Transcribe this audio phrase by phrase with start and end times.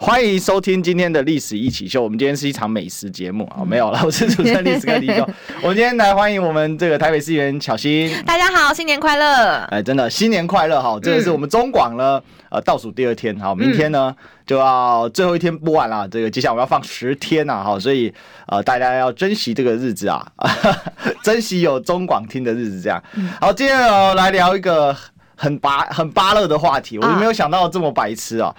[0.00, 2.00] 欢迎收听今天的历史一起秀。
[2.00, 5.28] 我们今天是一场美食节目啊，没有了，我是主持人历史哥李修。
[5.60, 8.08] 我们今天来欢迎我们这个台北市议员巧心。
[8.24, 9.64] 大家好，新年快乐！
[9.70, 10.96] 哎，真的新年快乐哈！
[11.02, 14.14] 这个是我们中广呢，呃，倒数第二天哈，明天呢
[14.46, 16.08] 就要最后一天播完了。
[16.08, 18.14] 这个接下来我们要放十天呐哈，所以
[18.46, 20.24] 呃大家要珍惜这个日子啊，
[21.24, 22.80] 珍惜有中广听的日子。
[22.80, 23.02] 这样，
[23.40, 24.96] 好，接着来聊一个
[25.38, 28.52] 很芭很巴乐的话题，我就没有想到这么白痴啊。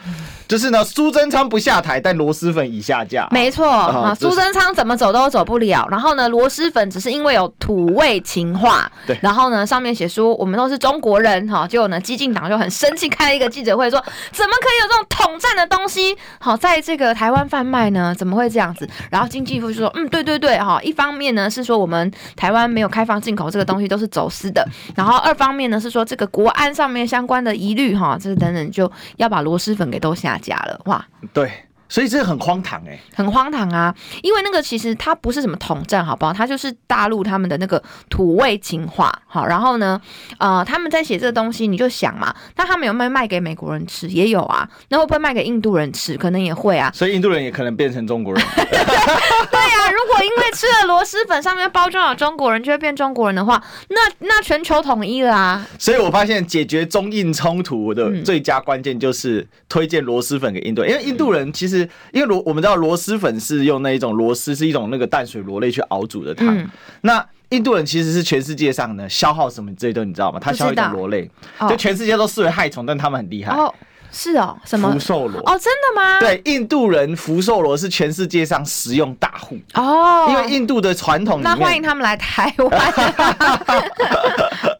[0.48, 3.28] 就是呢，苏贞昌不下台，但螺蛳粉已下架。
[3.30, 5.86] 没错啊，苏贞昌怎么走都走不了。
[5.92, 8.92] 然后呢，螺蛳粉只是因为有土味情话。
[9.06, 9.16] 对。
[9.22, 16.18] 然后呢，上面写说我们都是中国人哈，结果呢，激进党就很生气，开了一个记者会说，怎么可以有这种统战的东西？
[16.40, 18.16] 好，在这个台湾贩卖呢？
[18.18, 18.90] 怎么会这样子？
[19.12, 30.30] 然后经济部就说，嗯，对对对哈，一方面呢是说我们台湾没有开放进口这个东西都是走私的，然后二方面呢是说这个国安上面相关的疑虑哈，这等等就要把螺蛳粉给都下。
[30.40, 31.06] 架了哇！
[31.34, 31.52] 对。
[31.92, 33.92] 所以这个很荒唐哎、欸，很荒唐啊！
[34.22, 36.32] 因为那个其实它不是什么统战，好不好？
[36.32, 37.82] 它就是大陆他们的那个
[38.12, 39.48] 土味情话，好。
[39.48, 40.00] 然后呢，
[40.38, 44.08] 呃，他们在写这个东西，你就想嘛，那他们有没有卖给美国人吃？
[44.08, 44.70] 也有啊。
[44.90, 46.16] 那会不会卖给印度人吃？
[46.16, 46.92] 可能也会啊。
[46.94, 48.44] 所以印度人也可能变成中国人。
[48.56, 55.68] 对啊，如果因为吃了螺蛳粉上面包装有中国人，就会变中国人的话，那那全球统一了啊！
[55.78, 61.90] 所以我发现解决中印冲突的最佳关键就是推荐螺蛳粉给印度人，因为印度人其实。
[62.12, 66.58] 因为螺，我们知道螺蛳粉是用那一种螺丝，是一种那个淡水螺类去熬煮的汤。
[66.58, 66.70] 嗯、
[67.02, 70.40] 那印度人其实是全世界上呢消耗什么这些东西，你知道吗？
[70.40, 71.30] 他消耗一种螺类，
[71.70, 73.54] 就全世界都视为害虫，但他们很厉害。
[73.54, 73.74] 哦
[74.12, 75.40] 是哦，什么福寿螺？
[75.42, 76.20] 哦，真的吗？
[76.20, 82.94] 对，印度人福寿螺是全世界上食用大户哦，因为印度的传统那欢迎他们来台湾。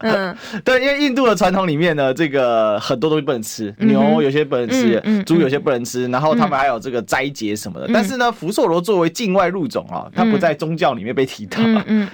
[0.00, 7.88] 嗯，对，因为印度的传统里面呢，这个很多东西不能吃，牛有些不能吃，猪有些不能吃，然后他们还有这个斋节什么的。
[7.92, 11.58] 但是呢，福寿螺作为境外入种啊，它不在宗教里面被提到，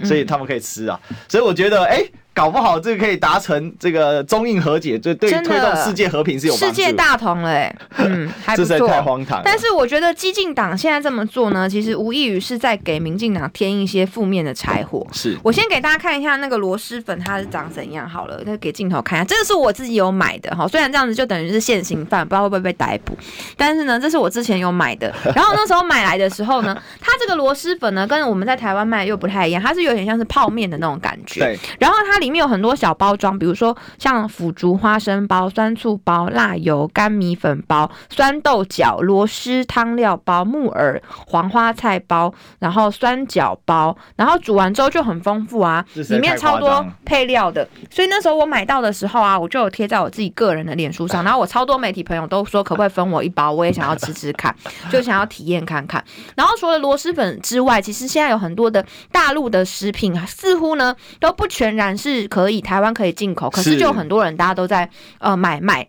[0.04, 1.00] 所以他们可以吃啊。
[1.28, 2.04] 所以我觉得，哎。
[2.36, 6.54] 搞不好这个可以达成这个中印和解，就对推动世界和平是有。
[6.54, 8.78] 世界大同了，哎，嗯，还不错。
[8.78, 9.40] 这太荒唐。
[9.42, 15.06] 但是我觉得激进党现在这么做呢，其实无异于是在给民进党添一些负面的柴火。
[15.12, 20.68] 是我先给大家看一下那个螺蛳粉它是长怎样好了，再给镜头看一下，这个是我自己有买的哈。
[20.68, 23.16] 虽然这样子就等于是现行犯，不知道会不会被逮捕，
[23.56, 25.10] 但是呢，这是我之前有买的。
[25.34, 31.40] 然后那时候买来的时候呢， 它这个螺蛳粉呢，跟我们在台湾卖又不太一样，它是有点像是泡面的那种感觉。
[31.40, 31.58] 对。
[31.78, 47.68] 然后它里面有很多小包装，比如说像腐竹花生包、酸醋包、辣油干米粉包、酸豆角、螺蛳汤料包、木耳黄花菜包，然后酸角包，然后煮完之后就很丰富啊，里面超多配料的。
[47.90, 54.54] 所以那时候我买到的时候啊，我就有贴在我自己个人的脸书上，然后我超多媒体朋友都说可不可以分我一包，我也想要吃吃看，
[54.90, 56.02] 就想要体验看看。
[56.34, 62.60] 然后除了螺蛳粉之外，其实现在有很多的大陆的食品，似乎呢都不全然是可以。
[62.60, 64.88] 台湾可以进口，可是就很多人大家都在
[65.18, 65.86] 呃买卖。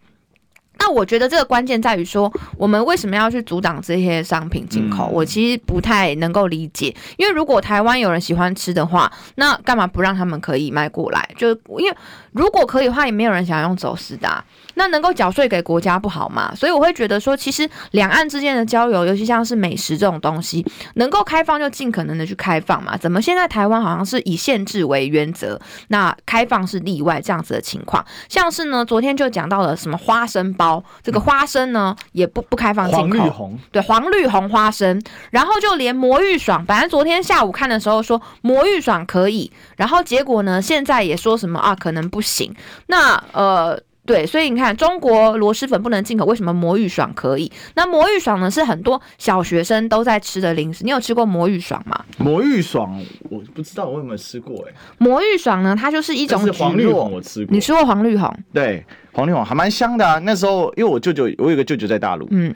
[0.80, 5.10] 那我觉得这个关键在于说，我们为什么要去阻挡这些商品进口？
[5.12, 6.96] 我其实不太能够理解。
[7.18, 11.30] 因为如果台湾有人喜欢吃的话，那干嘛不让他们可以卖过来？
[11.38, 11.96] 就因为
[12.32, 14.44] 如果可以的话，也没有人想要用走私的啊。
[14.76, 16.54] 那能够缴税给国家不好吗？
[16.56, 20.66] 所以我会觉得说，其实两岸之间的交流，尤其像是美食这种东西，
[20.96, 22.96] 能够开放就尽可能的去开放嘛。
[22.96, 28.06] 怎么现在台湾好像是以限制为原则，那开放是例外这样子的情况？
[28.30, 30.67] 像是呢，昨天就讲到了什么花生包，
[31.04, 35.02] 这个花生呢也不不开放进口，黄绿红对黄绿红花生，
[35.32, 42.54] 然后就连魔芋爽，本来昨天下午看的时候说魔芋爽可以，然后结果呢现在也说什么啊可能不行，
[42.88, 43.80] 那呃。
[44.08, 47.52] 对，所以你看，中国螺蛳粉不能进口，为什么魔芋爽可以？
[47.76, 50.86] 那魔芋爽呢，是很多小学生都在吃的零食。
[50.86, 52.06] 你有吃过魔芋爽吗？
[52.18, 54.74] 魔芋爽我不知道我有没有吃过哎。
[54.98, 57.54] 魔芋爽呢，它就是一种是黄绿红，我吃过。
[57.54, 58.34] 你吃过黄绿红？
[58.54, 58.86] 对。
[59.18, 62.54] 黄绿红还蛮香的啊，那时候因为我舅舅，我有个舅舅在大陆，嗯，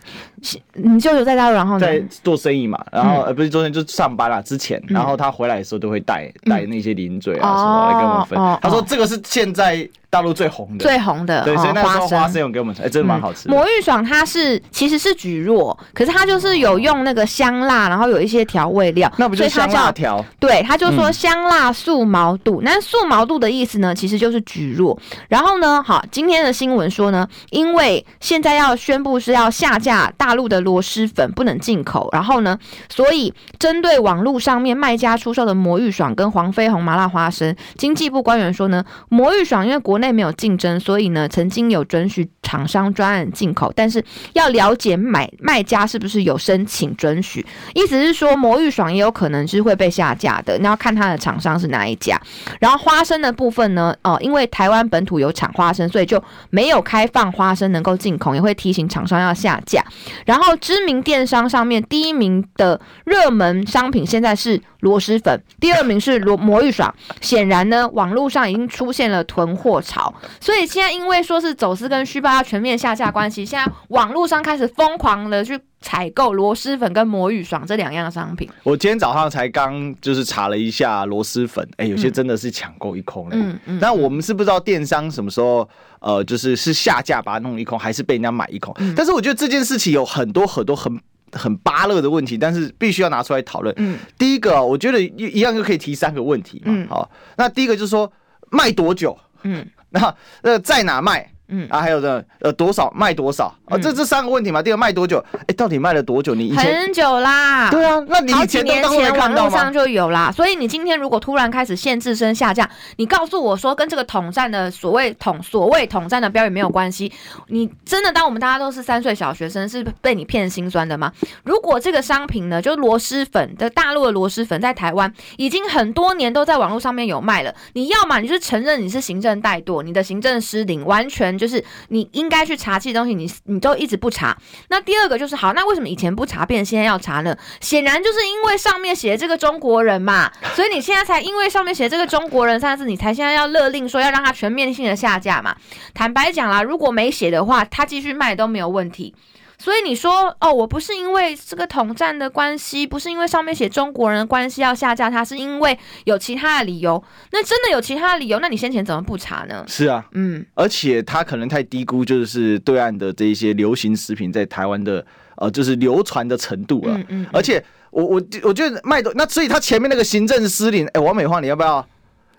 [0.74, 1.88] 你舅舅在大陆，然后呢？
[1.88, 8.60] 在做生意嘛，然后呃不是做生意就上班啦，之前，然后他回来的时候都会带带那些零嘴啊什么来跟我们分。
[8.62, 13.50] 他说这个是现在大陆最红的，最红的，对，所以那时候花生有给我们吃，哎，真的蛮好吃。
[13.50, 20.24] 魔芋爽它是其实是蒟蒻，可是它就是有用那个香辣，然后有一些调味料，那不就香辣条？
[20.40, 24.96] 对，他就说香辣素毛肚，那素毛肚的意思呢，其实就是蒟蒻。
[25.28, 26.51] 然后呢，好，今天的。
[26.52, 32.58] 新闻说呢，因为现在要宣布是要下架大陆的螺蛳粉，不能进口，然后呢，
[32.90, 52.20] 所以针对网络上面卖家出售的魔芋爽跟黄飞鸿麻辣花生，经济部官员说呢，魔芋爽因为国内没有竞争，所以呢，曾经有准许厂商专案进口，但是要了解买卖家是不是有申请准许，意思是说魔芋爽也有可能是会被下架的，那要看它的厂商是哪一家。
[52.60, 59.84] 然后花生的部分呢，哦，因为台湾本土有产花生，所以就没有开放花生能够进口，也会提醒厂商要下架。
[60.26, 66.94] 然后知名电商上面第一名的热门商品现在是螺蛳粉，第二名是螺魔芋爽。
[67.22, 78.50] 显然呢，网络上已经出现了囤货潮，所以现在因为说是走私跟虚报要全面下架关系，现在网络上开始疯狂的去采购螺蛳粉跟魔芋爽这两样商品。
[78.64, 83.38] 我今天早上才刚就是查了一下螺蛳粉，哎、欸，有些真的是抢购一空嘞。
[83.38, 83.80] 嗯嗯。
[83.82, 85.68] 但我们是不知道电商什么时候
[86.00, 88.74] 呃，就是是下架把它弄一空，还是被人家买一空。
[88.80, 91.00] 嗯、但是我觉得这件事情有很多很多很。
[91.34, 93.74] 很巴乐的问题，但是必须要拿出来讨论。
[93.78, 96.86] 嗯，第一个，我觉得一一样就可以提三个问题嘛。
[96.90, 98.12] 好，那第一个就是说
[98.50, 99.18] 卖多久？
[99.44, 101.32] 嗯， 那那在哪卖？
[101.52, 103.78] 嗯啊，还有的呃多少卖多少啊？
[103.78, 104.62] 这这三个问题嘛。
[104.62, 105.24] 第二个卖多久？
[105.48, 106.34] 哎，到底卖了多久？
[106.34, 107.70] 你以前很久啦。
[107.70, 109.50] 对啊，那你以前都当然看到吗？
[109.50, 110.32] 网络上就有啦。
[110.32, 117.12] 所以你今天如果突然开始限制声下架，你告诉我说跟这个统战的所谓统所谓统战的标语没有关系，
[117.48, 121.12] 你真的当我们大家都是三岁小学生是被你骗心酸的吗？
[121.44, 132.08] 如果这个商品呢，就螺蛳粉的大陆的螺蛳粉在台湾已经很多年都在网络上面有卖了，你要么你就承认你是行政怠惰，你的行政失灵，完全就是你。
[132.22, 134.38] 应该去查这些东西，你你都一直不查。
[134.68, 137.34] 那第二个就是好，那为什么以前不查，变现在要查呢？
[137.62, 145.56] 显然就是因为上面写这个中国人嘛， 所以你现在才因为上面写这个中国人三个字，你才现在要勒令说要让他全面性的下架嘛。
[145.94, 149.16] 坦白讲啦，如果没写的话，他继续卖都没有问题。
[149.62, 157.02] 所以你说哦，我不是因为这个统战的关系，不是因为上面写中国人的关系要下架它，是因为有其他的理由。
[157.32, 159.64] 那真的有其他的理由，那你先前怎么不查呢？
[159.68, 165.06] 是啊，嗯，而且他可能太低估，就是对岸的这一些流行食品在台湾的
[165.36, 166.98] 呃，就是流传的程度了。
[166.98, 171.88] 嗯，嗯，嗯，而且我我我觉得卖的那，所以他前面那个行政失灵，哎，王美花，你要不要？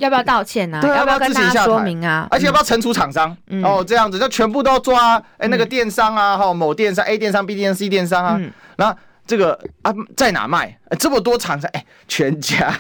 [0.03, 0.87] 要不要道歉呢、啊？
[0.97, 2.27] 要不要跟大家说明啊？
[2.31, 3.35] 而且要不要惩处厂商？
[3.47, 5.17] 嗯、哦，这样子就全部都要抓。
[5.17, 8.41] 哎、欸，那个电商啊，哈、嗯，某电商 A 电商、B 电商、C 电商啊，
[8.77, 8.97] 那、嗯。
[9.25, 10.77] 这个啊，在哪卖？
[10.97, 12.73] 这么多厂商，哎，全家、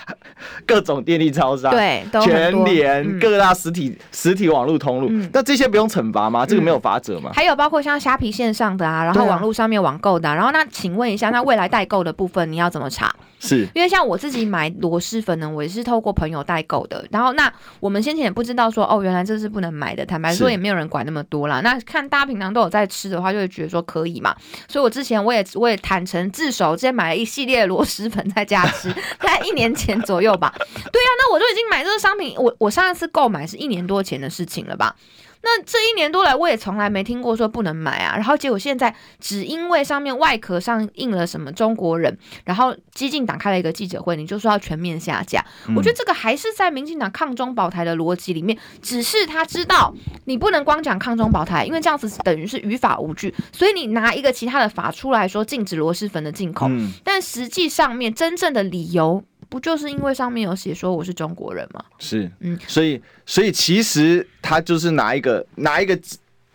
[0.66, 6.44] 各种电力超商，对，全联各大实体、嗯、实体网络通路，那、嗯、这些不用惩罚吗？
[6.44, 7.30] 这个没有法则吗？
[7.34, 13.14] 还有包括像虾皮线上的啊，然后网络上面网购的、啊，然后那请问一下，那未来代购的部分你要怎么查？
[13.44, 17.04] 是因为像我自己买螺蛳粉呢，我也是透过朋友代购的。
[17.10, 20.06] 然后那我们先前也不知道说，哦，原来这是不能买的。
[20.06, 21.60] 坦白说，也没有人管那么多啦。
[21.60, 24.32] 那看大家平常都有在吃的话，就会觉得说可以嘛。
[24.68, 30.52] 所以我之前我也我也坦诚自首，之前买了一系列螺蛳粉在家吃， 在一年前左右吧。
[30.56, 34.94] 对呀、那我就已经买这个商品，我我上一次购买是一年多前的事情了吧。
[35.42, 38.14] 那这一年多来，我也从来没听过说不能买啊。
[38.14, 45.44] 然后结果现在只因为上面外壳上印了什么中国人，然后激进党开了一个记者会，你就说要全面下架。
[45.68, 49.92] 嗯、我觉得这个还是在民进党抗中保台的逻辑里面，只是他知道
[50.26, 59.24] 你不能光讲抗中保台，因为这样子等于是于法无据，所以你拿一个其他的法出来说禁止螺蛳粉的进口，嗯、但实际上面真正的理由。
[59.52, 61.84] 不就是因为上面有写说我是中国人吗？
[61.98, 65.98] 是，嗯，所以，所以其实他就是拿一个拿一个。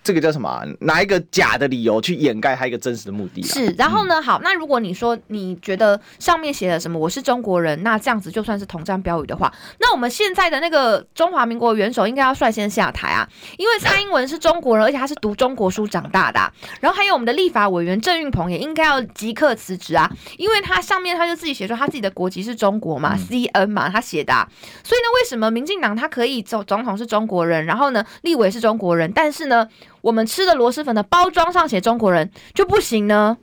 [0.08, 0.64] 这个叫什么、啊？
[0.80, 3.44] 拿一个假的理由去掩盖他一个真实的目的。
[3.44, 4.22] 是，然后呢？
[4.22, 13.28] 嗯、好，那如果你说你觉得上面写的什么“我是中国人”，那这样子就算是统战标语的话，那我们现在的那个中华民国元首应该要率先下台啊！
[13.58, 16.50] 因为蔡英文是中国人，而且他是读中国书长大的、啊。
[16.80, 20.10] 然后还有我们的立法委员郑运鹏也应该要即刻辞职啊！
[20.38, 24.48] 因为他上面他就自己写说他自己的国籍是中国嘛、嗯、，C N 嘛，他写的、啊。
[24.86, 29.68] 所以呢，为什么民进党他可以总总统是中国人，然后呢，立委是中国人，但是呢？
[30.08, 33.38] 我们吃的螺蛳粉的包装上写中国人就不行呢？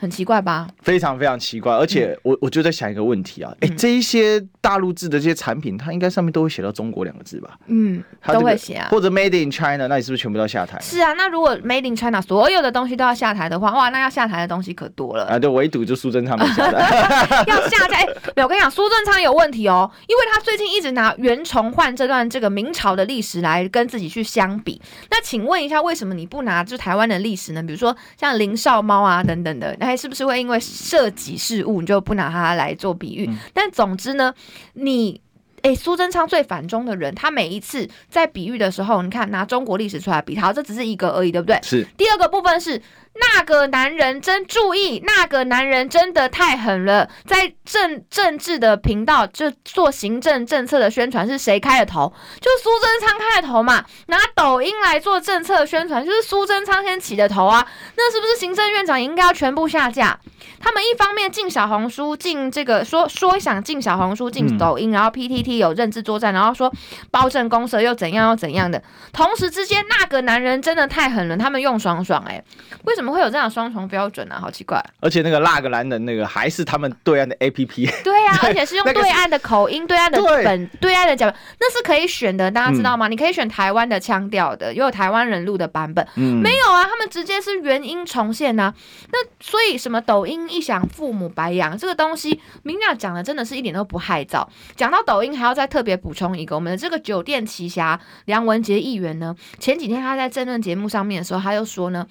[0.00, 0.66] 很奇怪吧？
[0.80, 7.58] 非常非常奇怪，而且我我就在想一个问题啊，哎、嗯，这一些大陆制的这些产品，它应该上面都会写到中国两个字吧？
[7.66, 8.88] 嗯，都会写啊。
[8.90, 10.80] 或者 Made in China，那你是不是全部都要下台？
[10.80, 15.38] 是啊，那如果 Made in China 所有的东西都要下台的话，哇，那要下台的东西可多了啊！
[15.38, 17.44] 对，唯独就苏贞昌没下台。
[17.46, 18.06] 要下台？
[18.36, 24.80] 我跟你讲，苏贞昌有问题哦，因为他最近一直拿袁崇焕这段这个明朝的历史来跟自己去相比。
[25.10, 27.62] 那请问一下，为什么你不拿就台湾的历史呢？
[27.62, 30.58] 比如说像林少猫啊等等的，是不是会因为？
[30.60, 33.26] 涉及事物，你就不拿它来做比喻。
[33.28, 34.34] 嗯、但总之呢，
[34.74, 35.20] 你
[35.62, 41.58] 哎，苏贞昌最反中的人，他每一次在比喻的时候，你看拿中国历史出来比，好，这只是一个而已，对不对？
[41.62, 41.86] 是。
[41.96, 42.80] 第二个部分是
[43.14, 52.12] 那个男人真注意，那个男人真的太狠了，在政政治的频道就做行政政策的宣传，是谁开的头？
[52.40, 53.84] 就苏贞昌开的头嘛。
[54.06, 57.66] 拿抖音来做政策宣传，就是苏贞昌先起的头啊。
[57.96, 60.18] 那是不是行政院长应该要全部下架？
[60.62, 66.70] 他们一方面进小红书，进这个说说想进小红书，进抖音，然后 PTT 有认知作战，然后说
[67.10, 68.82] 包正公社又怎样又怎样的。
[69.12, 72.44] 同时之间，那个男人真的太狠了，他们用爽爽哎、欸，
[72.84, 74.40] 为什么会有这样双重标准呢、啊？
[74.40, 74.82] 好奇怪。
[75.00, 78.02] 而且那个那个男人那个还是他们对岸的 APP。
[78.02, 83.08] 对呀、 啊，而且是用对岸的口音、 对岸的本、对岸的讲，那是可以选的，大家知道吗？
[83.08, 86.06] 嗯、你可以选台湾的腔调的，也有台湾人录的版本。
[86.16, 88.74] 嗯，没有啊，他们直接是原音重现呐、啊。
[89.12, 90.48] 那所以什么抖音？
[90.50, 94.46] 一想父母白养这个东西，明亮讲的真的是一点都不害臊。
[94.76, 102.06] 讲到抖音，还要再特别补充一个，我们的这个酒店奇侠梁文杰议员呢，前几天他在政论节目上面的时候，他又说呢。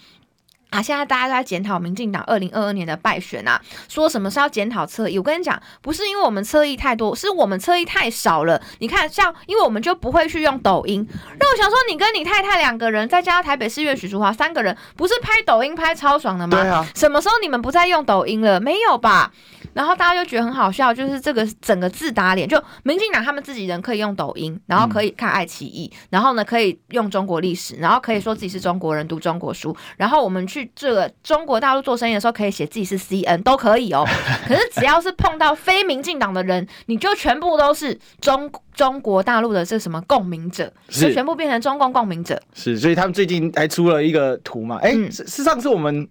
[0.70, 0.82] 啊！
[0.82, 5.18] 现在大家都在检讨民进党二零二二年的败选啊，说什么是要检讨侧翼？
[5.18, 8.62] 我跟你讲，不是因为我们侧翼太多，是我们侧翼太少了。
[8.80, 11.08] 你看，像因为我们就不会去用抖音。
[11.40, 16.62] 那我想说，你跟你太太两个人，再加上台北市议员许淑华三个人，不是拍抖音拍超爽的吗？
[16.62, 16.88] 对啊。
[16.96, 18.60] 什么时候你们不再用抖音了？
[18.60, 19.32] 没有吧？
[19.74, 34.06] 然后大家就觉得很好笑，就是这个整个自打脸，就民进党他们自己人可以用抖音，然后可以看爱奇艺，然后呢可以用中国历史，然后可以说自己是中国人读中国书，然后我们去这个中国大陆做生意的时候，可以写自己是 CN 都可以哦。
[34.48, 42.42] 可是只要是碰到非民进党的人，你就全部都是中中国大陆的这什么共鸣者，是全部变成中共共鸣者。
[42.54, 44.78] 是，所以他们最近还出了一个图嘛？
[44.82, 46.08] 哎、嗯，是是上次我们。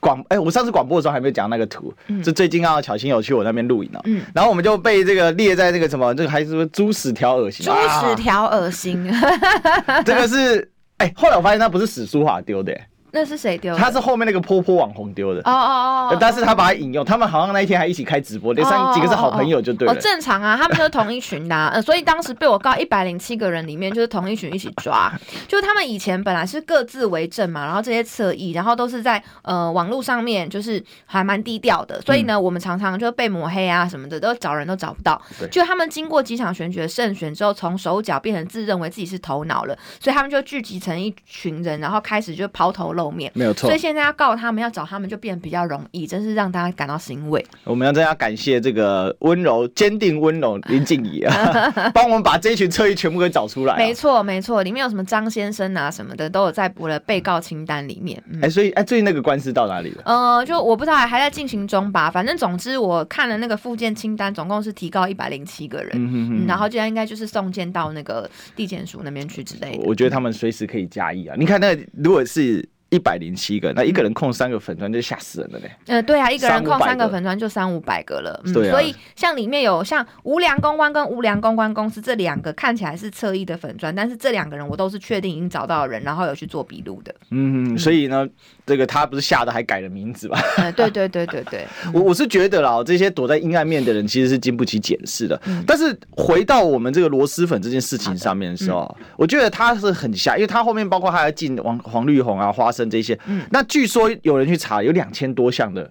[0.00, 9.10] 广哎、欸，我上次广播的时候还没有讲那个图，嗯、最近刚好巧心有去我那边录影了，嗯，然后我们就被这个列在那个什么，这个还是说猪屎条恶心，猪屎条恶心，
[10.04, 12.86] 这个是哎、欸，后来我发现那不是史书华丢的、欸。
[13.16, 13.80] 那是谁丢的？
[13.80, 15.40] 他是后面那个泼泼网红丢的。
[15.40, 16.16] 哦哦哦！
[16.20, 19.94] 但是他把他引用，他们好像那一天还一起开直播，那三几个是好朋友就对了。
[19.94, 25.10] 哦，正常啊，他们就是同一群的，啊， 呃，所以当时被我告一百零七个人里面，就是同一群一起抓。
[25.48, 31.98] 就是他们以前本来是各自为政嘛，然后这些侧翼，然后都是在呃网络上面，就是还蛮低调的。
[32.02, 35.20] 所以呢，嗯，我们常常就被抹黑啊什么的，都找人都找不到。
[35.50, 43.30] 就他们经过几场选举的胜选之后，从手脚变成自认为自己是头脑了，所以他们就聚集成一群人，然后开始就抛头露面。
[43.34, 43.68] 没有错。
[43.68, 47.44] 所以现在要告他们，要找他们，就变得比较容易，真是让大家感到欣慰。
[47.64, 53.76] 我们要真要感谢这个温柔、坚定、温柔林静怡啊， 帮我们把这一群侧翼全部给找出来、啊。
[53.76, 58.18] 没错，没错，里面有什么张先生啊什么的，都有在补了被告清单里面。
[58.18, 60.02] 哎、嗯欸，所以哎，最近那个官司到哪里了？
[60.04, 62.10] 呃，就我不知道，还在进行中吧。
[62.10, 69.84] 反正总之，我看了那个附件清单，总共是提高一百零七个人，嗯、哼哼然后现在应该就是送件到那个地检署那边去之类的。
[69.84, 71.34] 我觉得他们随时可以加一啊。
[71.38, 72.66] 你看，那个如果是。
[72.90, 75.70] 一百零七个，那一个人控三个粉砖就吓死人了嘞。
[75.86, 78.40] 嗯、呃，对啊，一个人控三个粉砖就三五百个了。
[78.44, 87.12] 嗯，对啊、所以像里面有像无良公关跟无良公关公司这两个看起来是侧翼的粉砖，但是这两个人我都是确定已经找到人，然后有去做笔录的。
[87.30, 88.26] 嗯，所以呢，
[88.64, 90.40] 这个他不是吓得还改了名字吧？
[90.58, 91.66] 嗯，对对对对对。
[91.92, 95.40] 我我是觉得啦，这些躲在阴暗面的人其实是经不起检视的。
[95.46, 103.40] 嗯、但是回到我们这个螺蛳粉这件事情上面的时候，嗯、我觉得他是很吓，因为他后面包括他还进黄黄绿红啊、花生这些，嗯。
[103.50, 105.90] 那据说有人去查，有两千多项的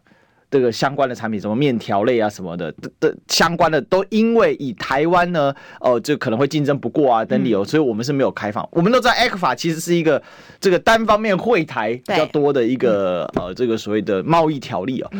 [0.51, 8.65] 这个相关的产品，什么面条类啊什么的的的相关的，都因为以台湾呢，哦，就可能会竞争不过啊等理由，所以我们是没有开放。
[8.71, 10.21] 我们都知道 ECFA 其实是一个
[10.61, 15.11] 这个单方面惠台比较多的一个呃这个所谓的贸易条例哦。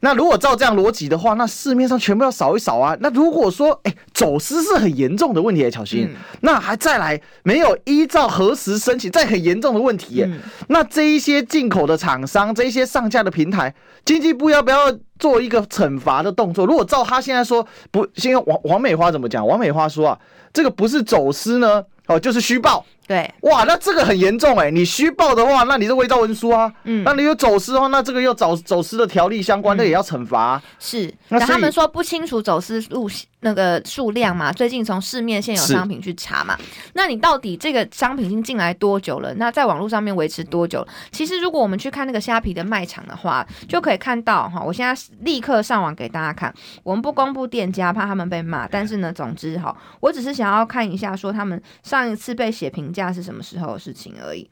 [0.00, 2.96] 那如果照这样逻辑的话，那市面上全部要扫一扫啊。
[3.00, 6.08] 那如果说哎走私是很严重的问题，巧心，
[6.42, 10.30] 那还再来没有依照核实申请，再很严重的问题耶，
[10.68, 14.84] 那这一些进口的厂商，这一些上架的平台，经济部要不要？
[14.84, 16.66] 要做一个惩罚的动作。
[16.66, 19.46] 如果照他现在说不，现在王王美花怎么讲？
[19.46, 20.18] 王美花说啊，
[20.52, 22.84] 这个不是走私呢，哦，就是虚报。
[23.06, 24.70] 对，哇，那这个很严重哎！
[24.70, 26.72] 你虚报的话，那你是伪造文书啊。
[26.84, 30.62] 嗯，那你有走私的话，那这个又走走私的条例相关，那也要惩罚啊。
[30.78, 33.06] 是，那他们说不清楚走私路
[33.40, 34.50] 那个数量嘛？
[34.50, 36.56] 最近从市面现有商品去查嘛？
[36.94, 39.34] 那你到底这个商品已经进来多久了？
[39.34, 40.86] 那在网络上面维持多久？
[41.12, 44.62] 其实如果我们去看那个虾皮的卖场的话，就可以看到哈。
[44.64, 48.66] 我现在立刻上网给大家看，我们不公布店家，怕他们被骂。
[48.66, 52.93] 但是呢，总之哈，我只是想要看一下，说他们上一次被写评。
[52.94, 54.48] 价是什么时候的事情而已。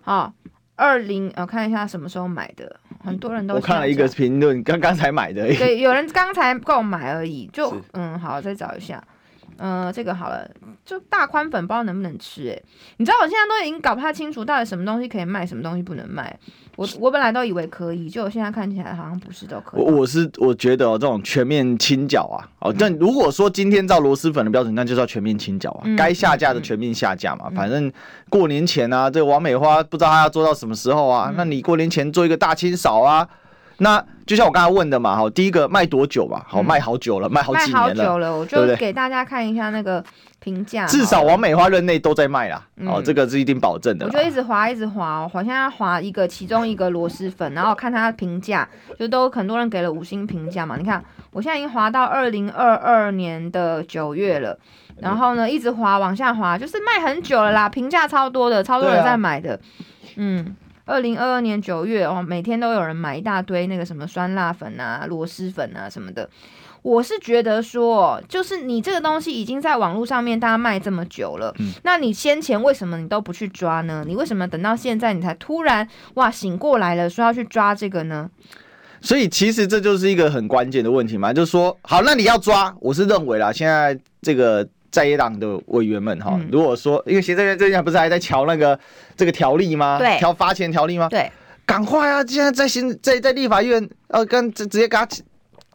[0.00, 0.32] 好，
[0.74, 5.46] 二零我看一下什么时候买的，很多人都我看了一个评论，刚刚才买的。
[5.54, 7.46] 对，有人刚才购买而已。
[7.52, 9.04] 就嗯，好，再找一下。
[9.62, 10.44] 呃，这个好了，
[10.84, 12.62] 就大宽粉不知道能不能吃哎、欸？
[12.96, 16.36] 你知道我现在都已经搞不太清楚到底什么东西可以卖，什么东西不能卖。
[16.74, 19.80] 我我本来都以为可以，就我现在看起来好像不是都可以。
[19.80, 27.46] 我我是我觉得哦，这种全面清缴啊，哦，但如果说今天照螺蛳粉的标准，那就是要全面清缴啊，该、嗯、下架的全面下架嘛。
[27.50, 27.92] 嗯、反正
[28.28, 31.28] 过年前啊，这个王美花不知道她要做到什么时候啊？
[31.28, 33.28] 嗯、那你过年前做一个大清扫啊？
[33.78, 36.44] 那就像我刚才问的嘛，好，第一个卖多久吧？
[36.48, 37.94] 好，卖好久了，卖好几年了。
[37.94, 40.02] 卖好久了，我就给大家看一下那个
[40.38, 40.86] 评价。
[40.86, 44.06] 至少王美花任内都在卖啦，哦，这个是一定保证的。
[44.06, 50.76] 我就一直滑，一直滑，好像要滑一个其中一个螺蛳粉，然后看它的评价，就都很多人给了五星评价嘛。
[50.76, 51.02] 你看，
[51.32, 54.56] 我现在已经滑到二零二二年的九月了，
[54.98, 59.58] 然后呢，一直滑往下滑，就是卖很久了啦，评价超多的，超多人在买的，
[60.16, 60.54] 嗯。
[60.84, 66.28] 二零二二年九月哦，每天都有人买一大堆那个什么酸辣粉啊、螺蛳粉啊什么的。
[66.82, 74.04] 我是觉得说，就是你这个东西已经在网络上面大家卖这么久了，嗯，那你先前为什么你都不去抓呢？
[74.06, 78.28] 你为什么等到现在你才突然哇醒过来了，说要去抓这个呢？
[79.00, 84.68] 所以其实这就是一个很关键的问题嘛，就是说，好，那你要抓，我是认为啦，现在这个。
[84.92, 88.78] 在野党的委员们哈，如果说因为行政院最近不是还在调那个
[89.16, 89.98] 这个条例吗？
[89.98, 91.08] 对，调罚钱条例吗？
[91.08, 91.32] 对，
[91.64, 92.22] 赶快啊！
[92.26, 95.08] 现在在行在在立法院，呃，跟直直接给他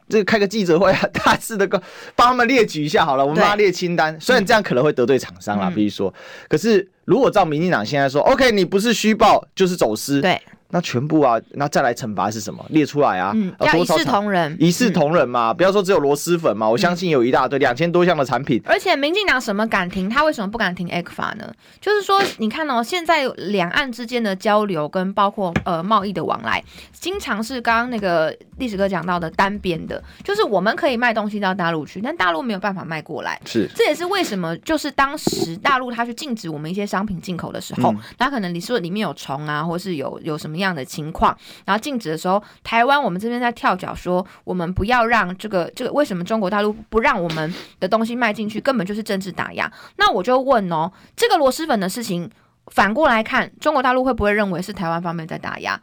[0.07, 1.81] 这个开个记者会啊，大肆的帮
[2.15, 4.15] 帮他们列举一下好了，我们帮他列清单。
[4.21, 6.13] 虽然这样可能会得罪厂商啦，比如说，
[6.47, 10.39] 可是如果照民进党现在说，OK，你不是虚报就是走私，对。
[10.69, 12.65] 那全部啊，那再来惩罚是什么？
[12.69, 18.61] 列出来啊，嗯、要一视同仁，一视同仁嘛，嗯、不要说只有螺蛳粉嘛，我相信有一大堆两千多项的产品。
[18.65, 21.53] 而且民进党什么敢停，他为什么不敢停 ECFA 呢？
[21.79, 33.39] 就是说，你看哦，现在两岸之间的交流跟包括呃贸易的往来，经常是刚刚那个历史哥讲到的单边的，就是我们可以卖东西到大陆去，但大陆没有办法卖过来。
[33.45, 41.37] 是，这也是为什么，就是当时大陆他去禁止我们一些商品进口的时候，那、嗯、可能你说里面有虫啊，或是有有什么样的情况。
[41.65, 48.59] 然后禁止的时候，台湾我们这边在跳脚说，我们不要让这个这个，为什么中国大陆不让我们的东西卖进去？
[48.59, 49.71] 根本就是政治打压。
[49.97, 52.29] 那我就问哦，这个螺蛳粉的事情，
[52.67, 55.79] 反过来看，中国大陆会不会认为是台湾方面在打压？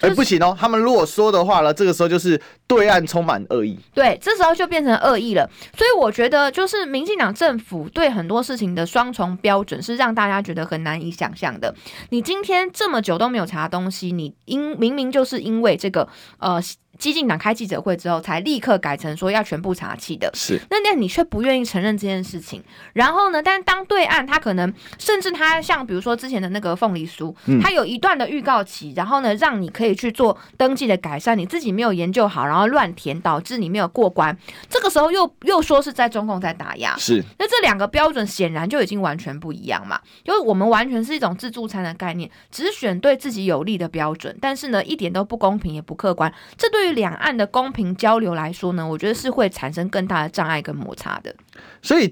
[0.00, 0.56] 哎，不行哦！
[0.58, 3.78] 他们如果说的话了，这个时候就是对岸充满恶意。
[3.94, 5.48] 对，这时候就变成恶意了。
[5.78, 11.74] 所以我觉得，就是民进党政府对很多事情的双重标准，是让大家觉得很难以想象的。
[12.10, 16.60] 你今天这么久都没有查东西，你因明明就是因为这个呃。
[16.98, 20.30] 基进党开记者会之后，才立刻改成说要全部查气的。
[20.34, 22.62] 是，那那你却不愿意承认这件事情。
[22.92, 34.36] 然后呢，但当对岸他可能甚至他像比如说之前的那个凤梨酥，嗯，他有一段的预告期，然后呢，让你可以去做登记的改善，你自己没有研究好，然后乱填，导致你没有过关。
[34.68, 36.96] 这个时候又又说是在中共在打压。
[36.96, 40.00] 是，那这两个标准显然就已经完全不一样嘛。
[40.24, 46.32] 就是我们完全是一种自助餐的概念，只选对自己有利的标准，但是呢，一点都不公平也不客观。
[46.56, 51.34] 这对于两岸的公平交流来说呢，我觉得是会产生更大的障碍跟摩擦的。
[51.82, 52.10] 所以，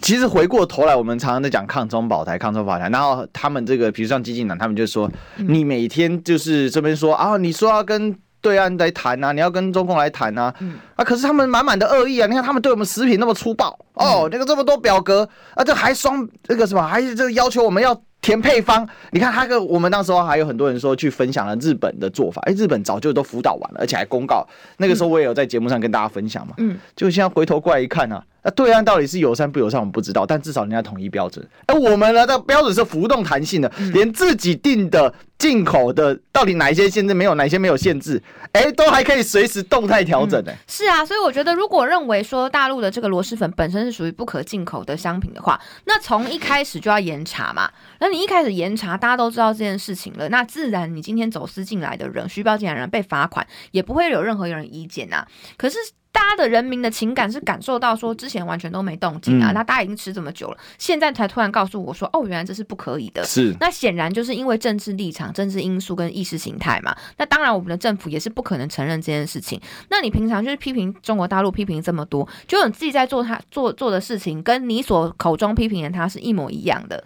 [0.00, 10.54] 其实回过头来，我们常常在讲抗中保台、抗中保台，然后他们这个，比如像激进党，他们就说，你每天就是这边说啊，你说要跟对岸来谈啊，你要跟中共来谈啊，
[10.96, 12.26] 啊，可是他们满满的恶意啊！
[12.26, 17.98] 你看他们对我们食品那么粗暴哦，那个这么多表格啊，这还双那个什么，还是这个要求我们要。
[18.24, 24.46] 填配方，你看他跟，我们那时候还有很多人说去分享了日本的做法，哎，日本早就都辅导完了，而且还公告。
[24.78, 28.24] 那个时候我也有在节目上跟大家分享嘛，嗯，就现在回头过来一看啊。
[28.44, 31.44] 那对岸到底是友善不友善，我们不知道，但至少人家统一标准。
[31.66, 40.44] 而我们呢，的标准是浮动弹性的，连自己定的进口的到底哪一些限制没有，哪些没有限制，哎，都还可以随时动态调整。
[40.46, 47.70] 哎，是啊，所以我觉得，如果认为说大陆的这个螺蛳粉本身是属于不可进口的商品的话，那从一开始就要严查嘛。
[47.98, 55.26] 那你一开始严查，大家都知道这件事情了，那自然你今天走私进来的人、虚报进来的人被罚款，也不会有任何有人意见呐。
[55.56, 55.78] 可是。
[56.14, 63.24] 大家的人民的情感是感受到说，之前完全都没动静啊，那大家已经吃这么久了，现在才突然告诉我说，哦，原来这是不可以的。
[63.24, 66.96] 是，那显然就是因为政治立场、政治因素跟意识形态嘛。
[67.18, 69.60] 那当然，我们的政府也是不可能承认这件事情。
[69.90, 77.02] 那你平常就是批评中国大陆，批评这么多，就你自己在做他做做的事情，跟你所口中批评的他是一模一样的。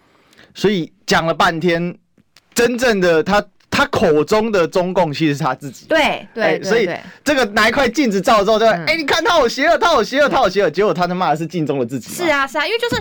[0.55, 1.99] 所以讲了半天，
[2.55, 3.42] 真正的他。
[3.79, 5.87] 他口中的中共其实是他自己。
[5.87, 6.91] 对对，所以
[7.23, 10.69] 这个拿一块镜子照之后，就哎，你看他好邪恶，他好邪恶，他好邪恶。
[10.69, 12.12] 结果他他妈的是镜中的自己。
[12.12, 13.01] 是啊是啊，因为就是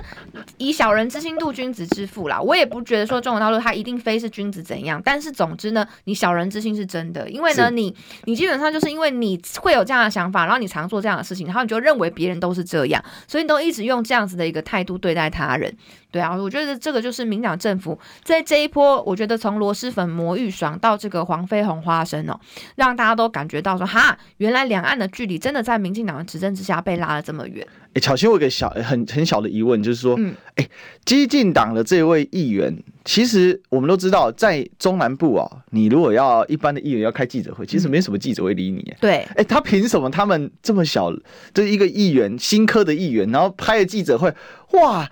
[0.57, 2.39] 以小人之心度君子之腹啦。
[2.39, 15.75] 我也不觉得说中国大陆他一定非是君子怎样，但是总之呢，你小人之心是真的，因为呢，你你基本上就是因为你会有这样的想法，然后你常做这样的事情，然后你就认为别人都是这样，所以你都一直用这样子的一个态度对待他人。
[16.09, 22.39] 对啊，我觉得这个就是民党政府在这一波，我觉得从螺蛳粉魔芋爽到这个黄飞鸿花生哦，
[22.75, 27.67] 让大家都感觉到说哈，原来两岸的距离真的在民进党的执政之下被拉了这么远。
[27.93, 30.67] 哎，巧心，我有个小很很小的疑问，就是说，嗯，哎，
[31.03, 38.95] 激进党的这位议员，其实我们都知道，在中南部啊，你如果要一般的议员要开记者会，其实没什么记者会理你。
[39.01, 41.11] 对，哎，他凭什么他们这么小，
[41.53, 44.33] 这一个议员新科的议员，然后开了记者会，
[44.71, 45.09] 哇？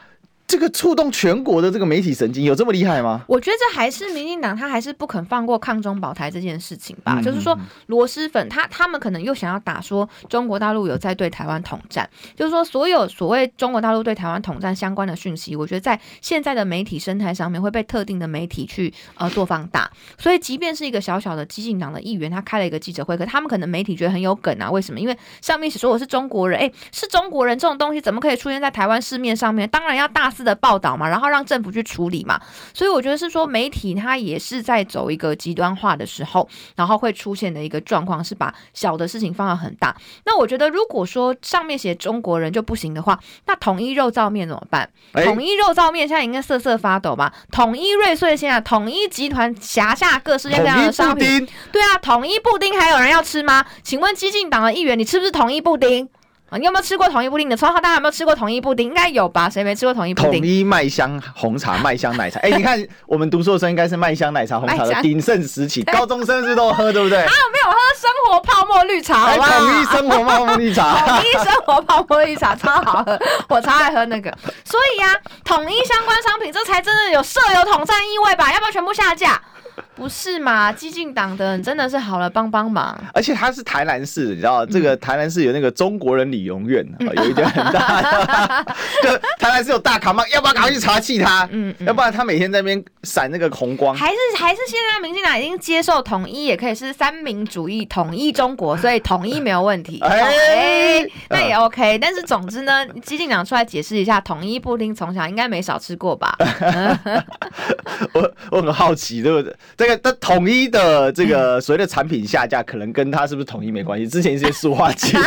[0.47, 3.23] 这个触动全国的这个媒体神经有这么厉害吗？
[3.27, 7.15] 我觉得这还是民进党他还是不肯放过抗中保台这件事情吧。
[7.17, 19.89] 嗯、就是说螺蛳粉他他们可能又想要打说中国大陆有在对台湾统战，就是说所有所谓中国大陆对台湾统战相关的讯息，我觉得在现在的媒体生态上面会被特定的媒体去呃做放大。
[20.17, 24.69] 所以即便是一个小小的激进党的议员，他开了一个记者会，可他们可能媒体觉得很有梗啊？
[24.69, 24.99] 为什么？
[24.99, 29.67] 因为上面写说我是中国人，哎，是中国人这种东西怎么可以出现在台湾市面上面？
[29.69, 32.39] 当然要大肆的报道嘛，然后让政府去处理嘛，
[32.73, 39.95] 所以我觉得是说媒体它也是在走一个极端化的时候，然后会出现的一个状况是把小的事情放到很大。
[40.25, 44.89] 那我觉得如果说上面写中国人就不行的话，那统一肉燥面怎么办？
[45.23, 47.33] 统一肉燥面现在应该瑟瑟发抖吧？
[47.51, 53.65] 统一瑞穗现在统一集团辖下各式各样的商品，对啊，统一布丁还有人要吃吗？
[53.81, 56.09] 请问激进党的议员，你吃不吃统一布丁？
[56.51, 57.57] 你有没有吃过统一布丁的？
[57.57, 58.87] 从小到大有没有吃过统一布丁？
[58.87, 59.49] 应该有吧？
[59.49, 60.39] 谁没吃过统一布丁？
[60.39, 62.39] 统一麦香红茶、麦香奶茶。
[62.45, 67.17] 哎、欸，你看我们读书的时候应该是麦香奶茶、红茶的鼎盛时期，高中生是都喝，对不对？
[67.25, 69.49] 啊，没有喝生活泡沫绿茶，好吧？
[69.57, 74.31] 统一生活泡沫绿茶，统一生活泡沫绿茶超好喝， 我超爱喝那个。
[74.63, 78.51] 所以呀、啊，统一相关商品，这才真的有设有统战意味吧？
[78.53, 79.41] 要不要全部下架？
[79.95, 80.71] 不是嘛？
[80.71, 82.97] 激进党的真的是好了，帮帮忙。
[83.13, 88.65] 而且他是台南市，你知道、嗯、这个台南市有那个中国人李荣院，嗯、有一间很大的，
[89.03, 90.23] 就台南市有大卡吗？
[90.33, 91.47] 要不要赶快去查气他？
[91.51, 93.95] 嗯，嗯，要不然他每天在那边闪那个红光。
[93.95, 99.99] 还是还是现在民进党已经接受统一，也可以是三民主义统一中国，所以统一没有问题。
[100.01, 101.97] 哎、欸，那也 OK。
[101.99, 106.35] 但是总之呢，激进党出来解释一下，统一布丁从小应该没少吃过吧？
[108.13, 109.55] 我我很好奇，对不对？
[109.77, 114.07] 这个，他统一的这个 所谓的产品下架，可能跟它是不是统一没关系。
[114.07, 115.11] 之前一些塑化剂，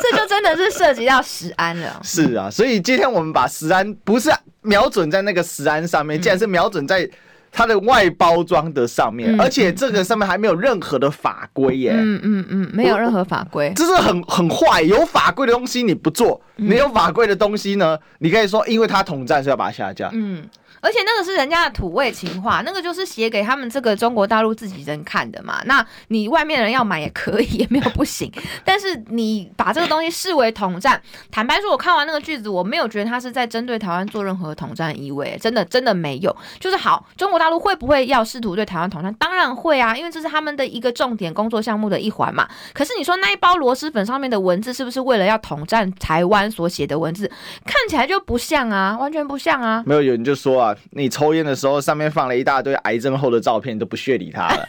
[0.00, 2.00] 这就真的是涉及到食安了。
[2.02, 4.30] 是啊，所以今天我们把食安不是
[4.62, 7.08] 瞄准在那个食安上面，竟然是瞄准在
[7.50, 11.92] 它的外包装的上面，而且这个上面还没有任何的法规耶。
[11.94, 14.82] 嗯嗯嗯，没有任何法规，这是很很坏。
[14.82, 20.10] 有法规的东西你不做，没有法规的东西呢，你可以说因为它统战，所以要把它下架。
[20.12, 20.44] 嗯。
[20.86, 25.60] 而且那个是人家的土味情话，那个就是写给他们这个中国大陆自己人看的嘛。
[25.64, 28.30] 那你外面人要买也可以，也没有不行。
[28.64, 36.36] 但是你把这个东西视为统战，坦白说，我看完那个句子，我没有觉得他是在针对台湾做任何统战意味，真的真的没有。
[36.60, 39.12] 就是好，中国大陆会不会要试图对台湾统战？
[39.14, 42.48] 当然会啊，因为这是他们的一个重点工作项目的一环嘛。
[42.72, 47.28] 可是你说那一包螺蛳粉上面的文字，是不是为了要统战台湾所写的文字？
[47.64, 49.82] 看起来就不像啊，完全不像啊。
[49.84, 50.75] 没有，有人就说啊。
[50.90, 54.66] 你抽烟的时候，上面放了一大堆癌症后的照片，都不屑理他了。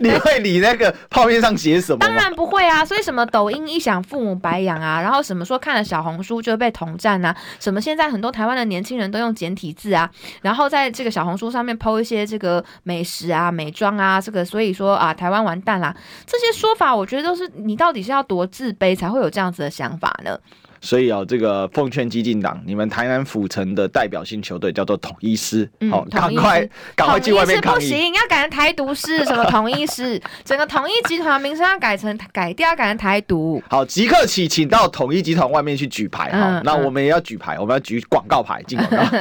[0.00, 1.98] 你， 你会理那个泡面上写什么？
[1.98, 2.84] 当然不会啊！
[2.84, 10.10] 所以什么抖音一响，父母白养啊，然后什么说看了小红书就被统战啊，什么现在很多台湾的年轻人都用简体字啊，
[10.42, 15.94] 然后在这个小红书上面 po 一些这个美食啊、美妆啊，这个所以说啊，台湾完蛋啦！
[16.26, 20.38] 这些说法，我觉得都是你到底是要多自卑才会有这样子的想法呢？
[20.82, 27.78] 所以啊，这个奉劝激进党，你们台南府城的代表性球队叫做统一狮，好、嗯，赶快赶快去外面抗议。
[27.78, 33.62] 统一狮不行，要改成台独狮，什么统一狮， 整个统一集团名称要改成改掉，改成台独。
[33.70, 36.32] 好，即刻起，请到统一集团外面去举牌。
[36.32, 39.18] 哈、嗯，那我们也要举牌，我们要举广告牌进广告。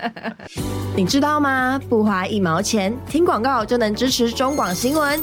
[0.96, 1.78] 你知道吗？
[1.90, 5.22] 不花一毛钱，听广告就能支持中广新闻。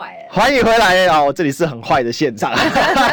[0.00, 0.28] 坏了。
[0.30, 2.56] 欢迎回来哦，这里是很坏的现场。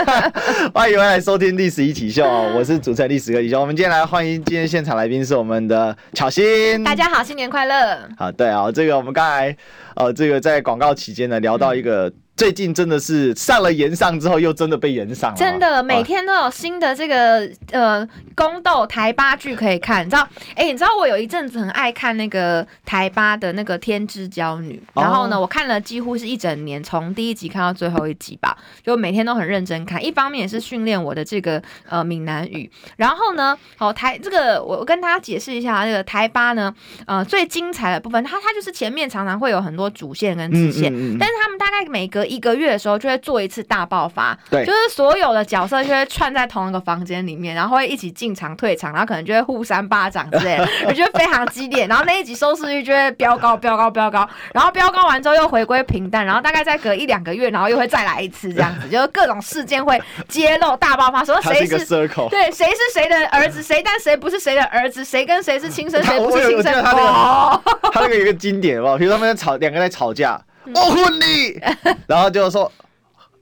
[0.73, 3.60] 欢迎回来收听历史一起秀哦，我是主持人历史哥李秀。
[3.60, 6.82] 我们今天来欢迎今天现场来宾是我们的巧心。
[6.86, 8.00] 大家好，新年快乐。
[8.17, 9.54] 好，对啊，这个我们刚才
[9.95, 12.08] 呃，这个在广告期间呢，聊到一个。
[12.08, 15.36] 嗯最近真的是上了炎上之后，又真的被炎上了。
[15.36, 20.06] 真的，每天都有新的这个呃宫斗台八剧可以看。
[20.06, 20.21] 你知道？
[20.50, 30.04] 哎、欸，你知道我有一阵子很爱看那个台八的那个《天之娇女》，然后呢，我看了几乎是一整年，从第一集看到最后一集吧，就每天都很认真看。
[30.06, 32.69] 一方面也是训练我的这个呃闽南语。
[32.97, 36.71] 然后呢，好台这个我我跟大家解释一下，这个台八呢，
[37.08, 51.87] 呃最精彩的部分，它它就是前面常常会有很多主线跟支线，嗯嗯嗯，但是他们大概每隔一个月的时候就会做一次大爆发，对，就是所有的角色就会串在同一个房间里面，然后会一起进场退场，然后可能就会互扇巴掌之类的， 我觉得非常激烈。
[51.87, 66.73] 然后那一集收视率就会飙高、飙高、飙高，然后飙高完之后又回归平淡，然后大概再隔一两个月，然后又会再来一次这样子， 就是各种事件会揭露大爆发，说谁是，是对谁是谁的儿子，谁但谁不是谁的儿子，谁跟谁是亲生，谁不是亲生。
[66.83, 67.61] 他那个，哦、
[67.93, 70.39] 他那个有一个经典吧，比如他们在吵，两个在吵架。
[70.73, 71.60] 我恨你，
[72.08, 72.71] 然后就说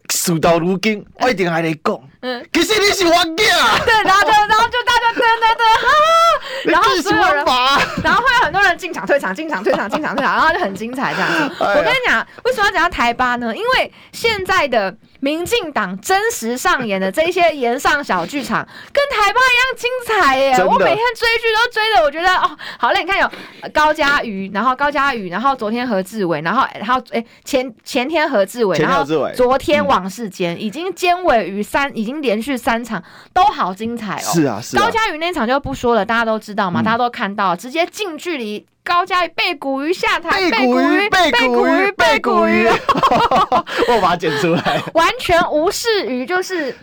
[0.09, 1.99] 事到如今，我一定还得讲。
[2.21, 3.43] 嗯，其实你是冤家。
[3.85, 5.87] 对，然后就，然后就大家对对对，哈，
[6.65, 7.45] 然后所有人，
[8.03, 11.55] 然后会有很多人进场退场，进场退场，进场退场，然后就很精彩这样子。
[11.63, 13.55] 我跟你讲，为什么要讲到台巴呢？
[13.55, 14.95] 因为现在的。
[15.25, 20.63] 民进党真实上演的这些延上小剧场，跟台八一样精彩耶！
[20.63, 22.99] 我每天追剧都追的，我觉得哦，好嘞！
[22.99, 23.27] 你看有
[23.73, 34.31] 高嘉瑜，然后高嘉瑜，然后昨天何志伟，然后然后哎前前天何志伟，然后昨天王世坚，已经尖尾鱼三，已经连续三场都好精彩哦。
[34.31, 34.79] 是啊，是啊。
[34.79, 38.63] 高嘉瑜那场就不说了，大家都知道嘛，大家都看到，直接近距离。
[38.85, 42.67] 高嘉瑜被捕鱼下台，被捕鱼，被捕鱼，被捕鱼，
[43.89, 46.73] 我把它剪出来，完全无视于就是。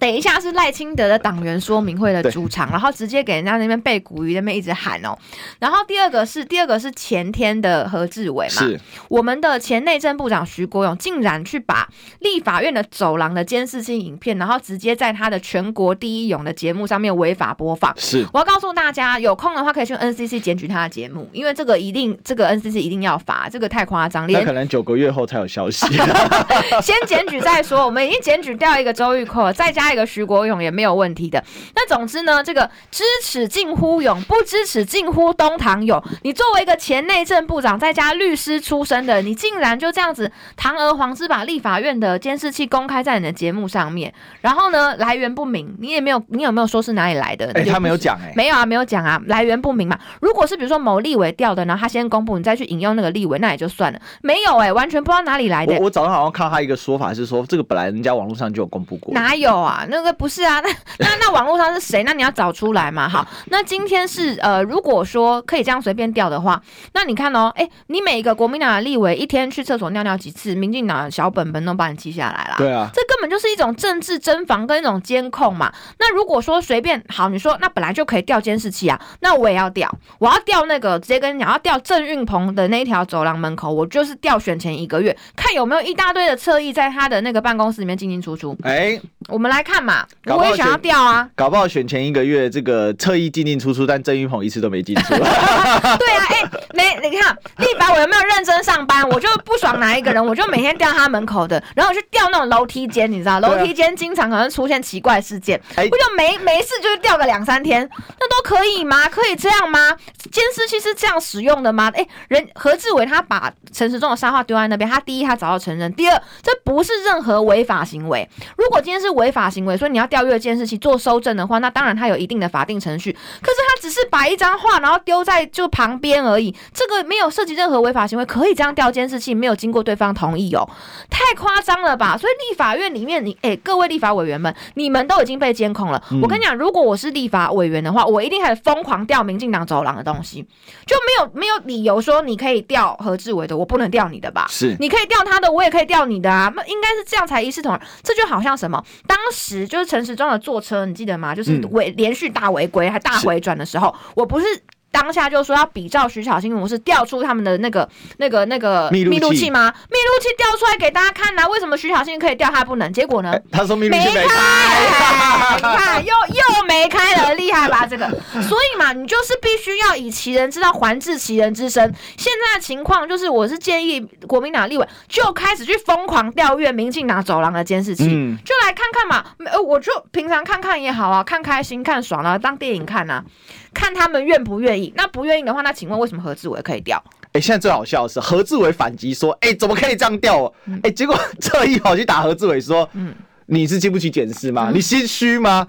[0.00, 5.16] 等一下是赖清德的党员说明会的主场，然后直接给人家那边背古语那边一直喊哦。
[5.58, 11.86] 然后第二个是第二个是前天的何志伟嘛，是我们的前内政部长徐国勇竟然去把
[12.20, 17.94] 立法院的走廊的监视性影片，然后直接在他的全国第一勇的节目上面违法播放。
[17.98, 24.26] 是，我要告诉大家，有空的话可以去 NCC 检举他的节目，因为这个一定这个 NCC 一定要罚，这个太夸张。
[24.32, 25.86] 那可能九个月后才有消息，
[26.80, 27.84] 先检举再说。
[27.84, 29.89] 我们已经检举掉一个周玉蔻，再加。
[29.90, 31.42] 这个徐国勇也没有问题的。
[31.74, 36.00] 那总之呢，这个知耻近乎勇，不知耻近乎东堂勇。
[36.22, 47.46] 你作为一个前内政部长，再加律师出身的，你竟然就这样子堂而皇之把立法院的监视器公开在你的节目上面，然后呢，来源不明，你也没有，你有没有说是哪里来的？
[47.54, 49.98] 哎、欸，他没有讲哎、欸，没有啊，没有讲啊，来源不明嘛。
[50.20, 54.00] 如果是比如说某立委调的，然后他先公布，你再去引用那个立委，那也就算了。
[54.22, 55.74] 没有哎、欸，完全不知道哪里来的。
[55.78, 59.79] 我，我早上好像看到他一个说法是说，这个本来人家网络上就有公布过，哪有啊？
[59.88, 62.02] 那个不是啊， 那那那网络上是谁？
[62.04, 63.08] 那你要找出来嘛。
[63.08, 66.62] 好，那今天是呃，如果说可以这样随便调的话，
[66.94, 72.54] 那你看哦，哎、欸，你每一个国民党的立委一天去厕所尿尿几次，民进党的小本本都帮你记下来了。
[72.58, 75.72] 对啊，这根本就是一种政治侦防跟一种监控嘛。
[75.98, 88.56] 那如果说随便好，你说那本来就可以调监视器啊，那我也要调，我要调那个直接跟你讲，要调郑运鹏的那一条走廊门口，我就是调选前一个月，看有没有一大堆的侧翼在他的那个办公室里面进进出出。
[88.62, 90.04] 哎、欸，我们来看嘛。
[90.26, 95.14] 我也想要调啊，搞不好选前一个月这个侧翼进进出出，但郑运鹏一次都没进出。
[95.14, 109.08] 对啊，哎、欸，没你看立白，我有没有认真上班，我就不爽哪一个人，我就每天调他门口的，然后我去调那种楼梯间，你知道，楼梯间经常可能出现奇怪事件，我、啊、就没没事就是掉个两三天，那都可以吗？
[109.08, 109.96] 可以这样吗？
[110.30, 111.90] 监视器是这样使用的吗？
[111.94, 118.28] 哎、欸，人何志伟他把陈时中的沙画丢在那边，他第一他找到承认，第二这不是任何违法行为。
[118.56, 123.10] 如果今天是违法行为，所以你要调阅监视器做收证的话，那当然他有一定的法定程序。
[123.42, 130.68] 可是他只是把一张画然后丢在就旁边而已，这个没有涉及任何违法行为，可以这样调监视器，没有经过对方同意哦，
[131.08, 132.16] 太夸张了吧？
[132.16, 136.02] 所以立法院里面你，你、欸、哎，各位立法委员们，你们都已经被监控了。
[136.12, 140.42] 嗯、我跟你讲，如果我是立法委员的话，我一定还疯狂调民进党走廊的东西，
[140.86, 144.46] 就没有没有理由说你可以调何志伟的，我不能调你的吧？
[144.48, 146.52] 是，你可以调他的，我也可以调你的啊。
[146.54, 147.80] 那应该是这样才一视同仁。
[148.02, 151.34] 这就好像什么，当时就是陈时中的坐车，你记得吗？
[151.34, 154.46] 就是违连续大违规还大回转的时候，我不是
[154.92, 159.72] 当下就说要比照徐小新模式调出他们的那个、那个、那个密录器吗？
[159.88, 161.48] 密录器调出来给大家看呐、啊？
[161.48, 162.92] 为什么徐小新可以调，他不能？
[162.92, 163.30] 结果呢？
[163.30, 167.86] 欸、他说密录器没开，你看又又没开了，厉害吧？
[167.86, 168.08] 这个，
[168.42, 171.82] 所以嘛，你就是必须要以其人之道还治其人之身。
[172.16, 179.24] 现在的情况就是，我是建议国民党立委就开始去疯狂调阅民进党走廊的监视器，嗯、就来看看嘛。
[179.46, 183.24] 呃，我就平常看看也好啊，看开心看爽了、啊，当电影看呐、啊。
[183.72, 187.02] 看他们愿不愿意，那不愿意的话，那请问为什么何志伟可以调？
[187.32, 193.14] 哎、欸，现在最好笑的是何志伟反击说：“哎、欸，怎么可以这样调？”哎、嗯欸，结果 侧翼跑去打何志伟说：“嗯，
[193.46, 194.70] 你是经不起检视吗？
[194.70, 195.66] 嗯、你心虚吗？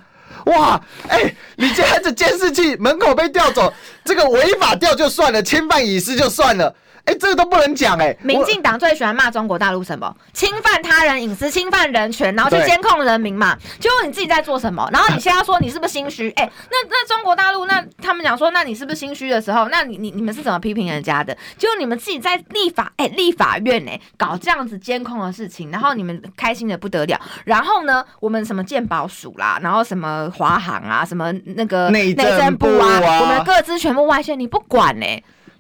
[0.48, 3.72] 哇，哎、欸，你竟然这监视器门口被调走，
[4.04, 8.16] 这个违法调就算了，侵犯隐私就算了。”哎，这个都不能讲哎！
[8.22, 10.16] 民进党最喜欢骂中国大陆什么？
[10.34, 13.58] 侵犯他人隐私、侵犯人权，然后去监控人民嘛。
[13.80, 14.88] 结果你自己在做什么？
[14.94, 16.30] 然后你现在说你是不是心虚？
[16.32, 19.68] 哎，那那中国大陆那他们讲说，那你是不是心虚的时候？
[19.70, 21.36] 那你你你们是怎么批评人家的？
[21.58, 27.20] 结果你们自己在立法哎，立法院哎，搞这样子监控的事情，然后你们开心的不得了。
[27.46, 35.06] 然后呢，我们什么鉴宝署啦，然后什么华航啊，什么那个内政部啊，我们各自全部外泄，你不管呢？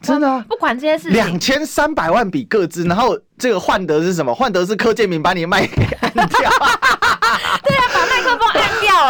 [0.01, 4.33] 真的、啊，不管这些事情，两千三百万笔各自，然后这个换得是什么？
[4.33, 5.77] 换得是柯建明把你卖掉，
[7.63, 7.90] 对啊，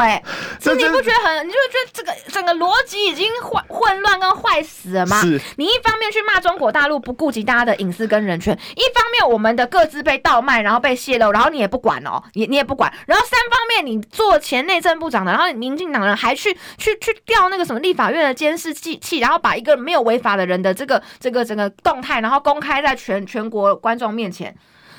[0.02, 0.24] 按掉、欸，哎，
[0.60, 1.48] 这你不觉得很？
[1.48, 5.22] 你就觉得这个整个逻辑已经混混乱跟坏死了吗？
[5.22, 5.40] 是。
[5.58, 20.72] 你一方面去骂中国大陆不顾及大家的隐私跟人权，一方面我们的各自被盗卖，然后被泄露，然后你也不管哦，你你也不管，然后三方面你做前内政部长的，然后民进党人还去去去调那个什么立法院的监视器器，然后把一个没有违法的人的。
[20.82, 24.56] 这个这个整个动态，然后公开在全全国观众面前，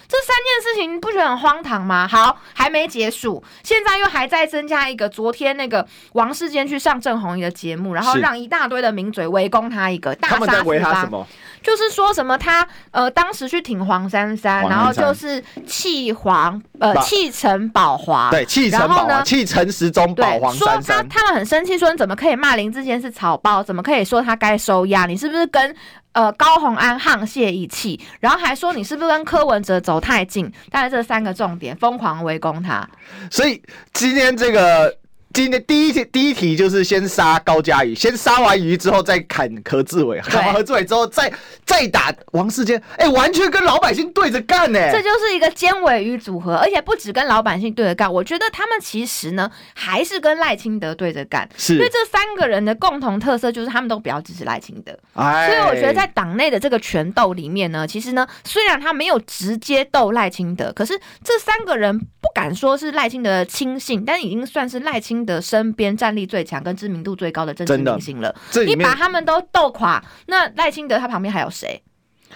[0.09, 2.09] 这三件事情不觉得很荒唐吗？
[2.09, 5.09] 好，还没结束，现在又还在增加一个。
[5.09, 10.49] 昨天那个王世坚去上郑弘仪的节目，然后让一大堆的名嘴围攻他一个大杀四方。
[10.49, 11.27] 他们在围他什么？
[11.63, 23.63] 就是说什么他呃当时去挺黄珊珊，然后就是弃黄呃弃陈宝华，对弃陈宝华弃陈时中保黄珊珊，说他他们很生气，说你怎么可以骂林志坚是草包？
[23.63, 25.07] 怎么可以说他该收押？
[25.07, 25.75] 你是不是跟
[26.13, 28.01] 呃高宏安沆瀣一气？
[28.21, 30.51] 然后还说你是不是跟柯文哲走太近？
[30.71, 32.89] 大概这三个重点疯狂围攻他。
[33.31, 35.02] 所以今天这个。
[35.33, 41.33] 今天第一题第一题就是先杀高嘉瑜，先杀完瑜之后再砍何志伟，砍完何志伟之后再
[41.65, 44.79] 再打王世坚，哎、欸，完全跟老百姓对着干呢。
[44.93, 51.75] 这就是一个尖尾鱼组合，而且不止跟老百姓对着干，我觉得他们其实呢还是跟赖清德对着干，是。
[51.75, 68.35] 因为这三个人的共同特色就是他们都比较支持赖清德，哎，所以我觉得在党内的这个权斗里面呢，其实呢虽然他没有直接斗赖清德，可是这三个人不敢说是赖清德的亲信，但已经算是赖清德的身边战力最强、跟知名度最高的政治明星了。
[68.67, 71.83] 你把他们都斗垮，那赖清德他旁边还有谁？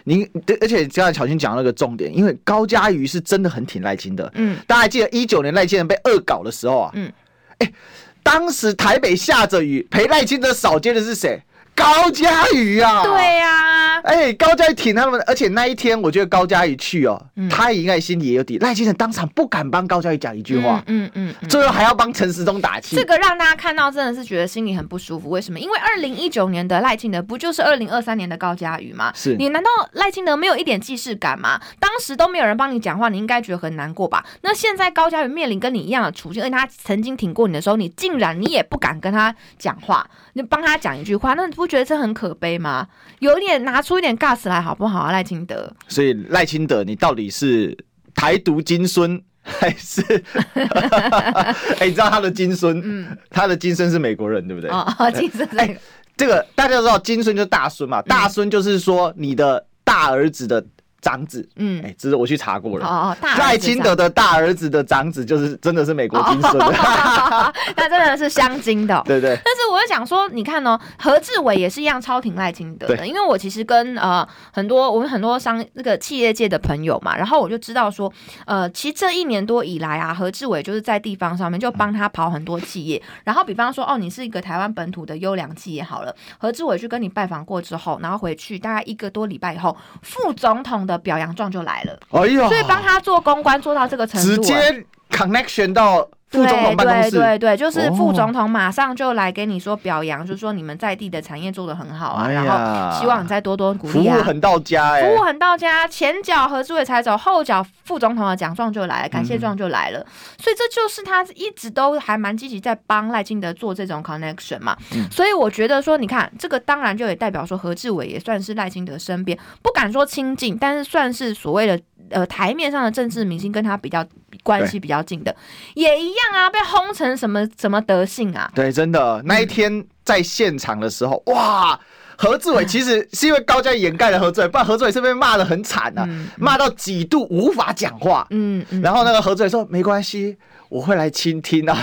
[0.05, 4.31] 您对，而且刚才巧芯讲了个重点，因为高嘉瑜是真的很挺赖清德。
[4.35, 6.91] 嗯，大家还记得一九年赖清德被恶搞的时候啊？
[6.95, 7.11] 嗯，
[7.59, 7.75] 哎、欸，
[8.23, 11.43] 当时台北下着雨，陪赖清德扫街的是谁？
[11.77, 18.57] 高嘉宇啊，对呀、啊，哎、欸，高嘉宇挺他们，而且那一天我觉得高嘉宇去哦，嗯、他应该心里也有底。
[18.59, 22.97] 赖清德当场不敢帮高嘉宇讲一句话，嗯嗯，最后还要帮陈时中打气。
[22.97, 25.29] 这个让大家看到真的是觉得心里很不舒服。
[25.29, 25.61] 为什么？
[25.61, 29.13] 因为二零一九年的赖清德不就是二零二三年的高嘉宇吗？
[29.15, 31.61] 是你难道赖清德没有一点既视感吗？
[31.79, 34.25] 当时都没有人帮你讲话，你应该觉得很难过吧？
[34.41, 42.59] 那现在高嘉宇面临跟你一样的处境，而且他曾经挺过你的时候，你竟然你也不敢跟他讲话，你帮他讲一句话，那你不觉得这很可悲？
[42.59, 42.87] 吗？
[43.21, 45.75] 有点拿出一点 gas 来好不好啊，赖清德。
[45.89, 47.75] 所以赖清德，你到底是
[48.15, 50.03] 台独金孙还是？
[50.53, 52.79] 哎、欸，你知道他的金孙？
[52.85, 54.71] 嗯，他的金孙是美国人，对不对？
[54.71, 55.81] 哦，金孙那个、欸，
[56.19, 58.03] 这个大家都知道，金孙就是大孙嘛。
[58.03, 60.63] 大孙就是说你的大儿子的。
[61.07, 62.85] 长子，嗯，哎、欸，这是我去查过了。
[62.85, 66.59] 哦哦，赖清德的大儿子的长子就是真的是美国金孙，
[67.77, 69.03] 那真的是镶金的、喔。
[69.07, 69.37] 对，对。
[69.37, 69.41] 对。
[69.45, 78.13] 但是我就想说，你看哦、喔，何志伟也是一样超挺赖清德的，因为我其实跟呃很多我们很多商那个企业界的朋友嘛，然后我就知道说，
[78.47, 96.09] 呃，其实这一年多以来啊，何志伟就是在地方上面就帮他跑很多企业，然后比方说哦，你是一个台湾本土的优良企业好了，何志伟去跟你拜访过之后，然后回去大概一个多礼拜以后，副总统的表扬状就来了，哎呦，所以帮他做公关做到这个程度，直接 connection 到。
[96.29, 104.17] 副总统办公室，对对对，就是副总统马上就来给你说表扬，就是说你们在地的产业做得很好啊，然后希望你再多多鼓励啊。
[104.17, 110.05] 服务很到家，哎，服务很到家，前脚何志伟才走，后脚副总统的奖状就来了，感谢状就来了，
[110.37, 114.77] 所以这就是他一直都还蛮积极在帮赖清德做这种 connection 嘛。
[115.13, 121.81] 所以我觉得说，你看这个当然就也代表说何志伟也算是赖清德身边不敢说亲近，但是算是所谓的
[122.11, 124.05] 呃台面上的政治明星，跟他比较
[124.47, 125.35] 关系比较近的，
[125.75, 128.49] 也一样啊，被轰成什么什么德性啊？
[128.55, 131.81] 对，真的那一天在现场的时候，嗯、哇，
[132.17, 138.25] 何志伟其实是因为高嘉掩盖了何志伟，不然何志伟是被骂的很惨啊，骂、嗯、 到几度无法讲话。
[138.31, 140.37] 嗯，嗯然后那个何志伟说没关系，
[140.69, 141.77] 我会来倾听啊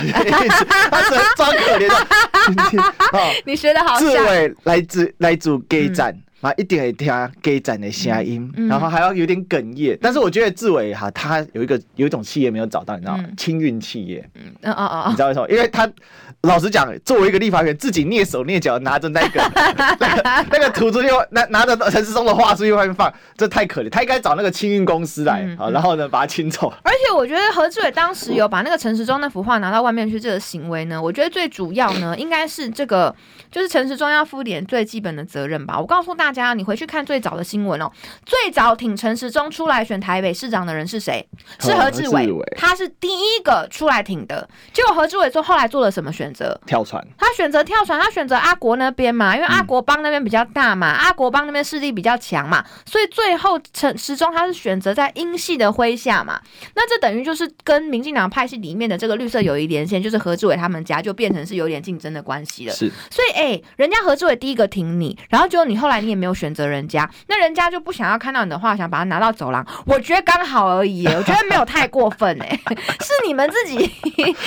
[0.90, 2.06] 他只能装可怜的
[2.46, 2.80] 倾听。
[3.44, 6.16] 你学的好，志伟来自来自给战。
[6.44, 9.98] 嗯啊，一定会听给展的声音，然后还要有点哽咽。
[10.02, 13.24] 但是我觉得志伟哈，他有一个有一种企业没有找到，你知道吗？
[13.36, 14.28] 清运企业。
[14.34, 15.48] 嗯嗯嗯嗯，你知道为什么？
[15.48, 15.90] 因为他
[16.42, 19.40] 老实讲，作为一个立法员，自己蹑手蹑脚拿着那个
[19.98, 23.88] 那个那个图出去，拿拿着陈世忠的画出去外面放，这太可怜。
[23.88, 26.70] 他应该找那个清运公司来啊，嗯、然后呢把他清走。
[26.82, 33.14] 而且我觉得何志伟当时有把那个陈时中那幅画拿到外面去，这个行为呢，我觉得最主要呢，应该是这个
[33.54, 35.78] 就是陈时中要负点最基本的责任吧。
[35.78, 37.88] 我告诉大家，你回去看最早的新闻哦，
[38.26, 41.24] 最早挺陈时中出来选台北市长的人是谁？
[41.60, 44.48] 是何志伟，他是第一个出来挺的。
[44.72, 46.60] 结果何志伟说后来做了什么选择？
[46.66, 47.00] 跳船。
[47.16, 56.40] 他选择跳船，他选择阿国那边嘛，因为阿国帮那边比较大嘛，嗯、阿国帮那边势力比较强嘛，所以最后陈时中他是选择在英系的麾下嘛。
[56.74, 62.72] 那这等于就是跟民进党派系里面的这个绿色友谊连线，就是何志伟他们家就变成是有点竞争的关系了。
[62.72, 67.08] 是，所以哎、欸，人家何志伟第一个挺你，然后结果你后来你也没有选择人家。
[67.28, 69.64] 那人家就不想要看到你的话，想把它拿到走廊。
[69.86, 72.48] 我觉得刚好而已，我觉得没有太过分哎，
[73.00, 73.90] 是你们自己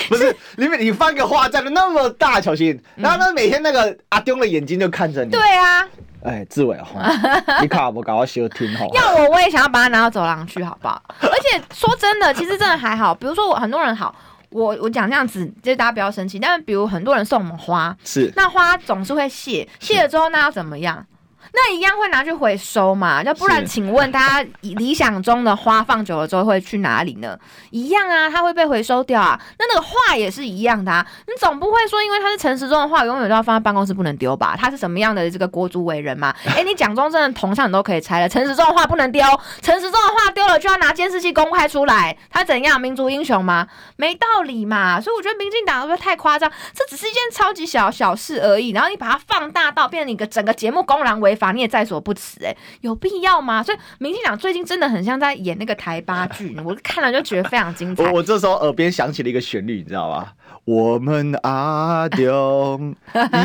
[0.08, 0.34] 不是？
[0.56, 2.78] 你们你放个画站的那么大，小心。
[2.96, 5.30] 然后呢，每天那个阿丢的眼睛就看着你。
[5.30, 5.86] 对啊，
[6.24, 7.10] 哎，志伟哈，
[7.62, 8.84] 你卡不搞我修听哈。
[8.94, 11.00] 要我我也想要把它拿到走廊去，好不好？
[11.20, 13.14] 而且说真的，其实真的还好。
[13.14, 14.14] 比如说我很多人好，
[14.50, 16.38] 我我讲这样子，就是大家不要生气。
[16.38, 21.04] 但是比如很多人送我们花，是那花总是会谢，谢了之后那要怎么样？
[21.52, 23.22] 那一样会拿去回收嘛？
[23.22, 27.38] 要不然，请问大家理想中的花放久了之后会去哪里呢？
[27.70, 29.40] 一样啊，它会被回收掉啊。
[29.58, 31.06] 那那个画也是一样的啊。
[31.26, 34.56] 你总不会说，因为它是陈时中的画，永远都要放在办公室不能丢吧？
[34.58, 36.34] 他是什么样的这个国族伟人嘛？
[36.46, 39.24] 哎、欸，你蒋中正的铜像你都可以拆了，陈时中的画不能丢。
[39.60, 42.80] 陈时中的画丢了就要拿监视器公开出来，他怎样？
[42.80, 43.66] 民族英雄吗？
[43.96, 45.00] 没道理嘛。
[45.00, 46.50] 所以我觉得民进党会不会太夸张？
[46.74, 51.52] 这只是一件超级小小事而已，然后你把它放大到变成一个整个节目公然违法。
[51.52, 53.62] 你也在所不辞，哎，有必要吗？
[53.62, 58.04] 所以民进党最近真的很像在演那个台八剧，我看了就觉得非常精彩。
[58.04, 60.26] 我我这时候耳边响起了一个旋律，你知道吗？
[60.64, 62.78] 我们阿丢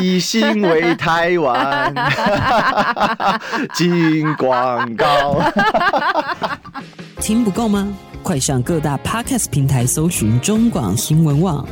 [0.02, 1.94] 以心为台湾，
[3.72, 5.40] 进广告。
[7.20, 7.88] 听不够吗？
[8.22, 11.66] 快上各大 Podcast 平台搜寻中广新闻网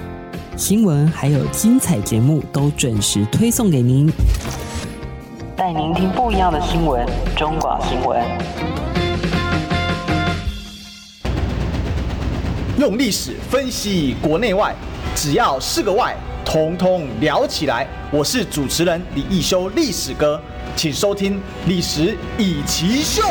[0.57, 4.11] 新闻，还有精彩节目都准时推送给您。
[5.73, 8.21] 带您听不一样的新闻，中广新闻。
[12.79, 14.75] 用历史分析国内外，
[15.15, 16.15] 只要是个“外”，
[16.45, 17.87] 统统聊起来。
[18.11, 20.39] 我是主持人李一修，历史哥，
[20.77, 23.23] 请收听《历史以奇秀》。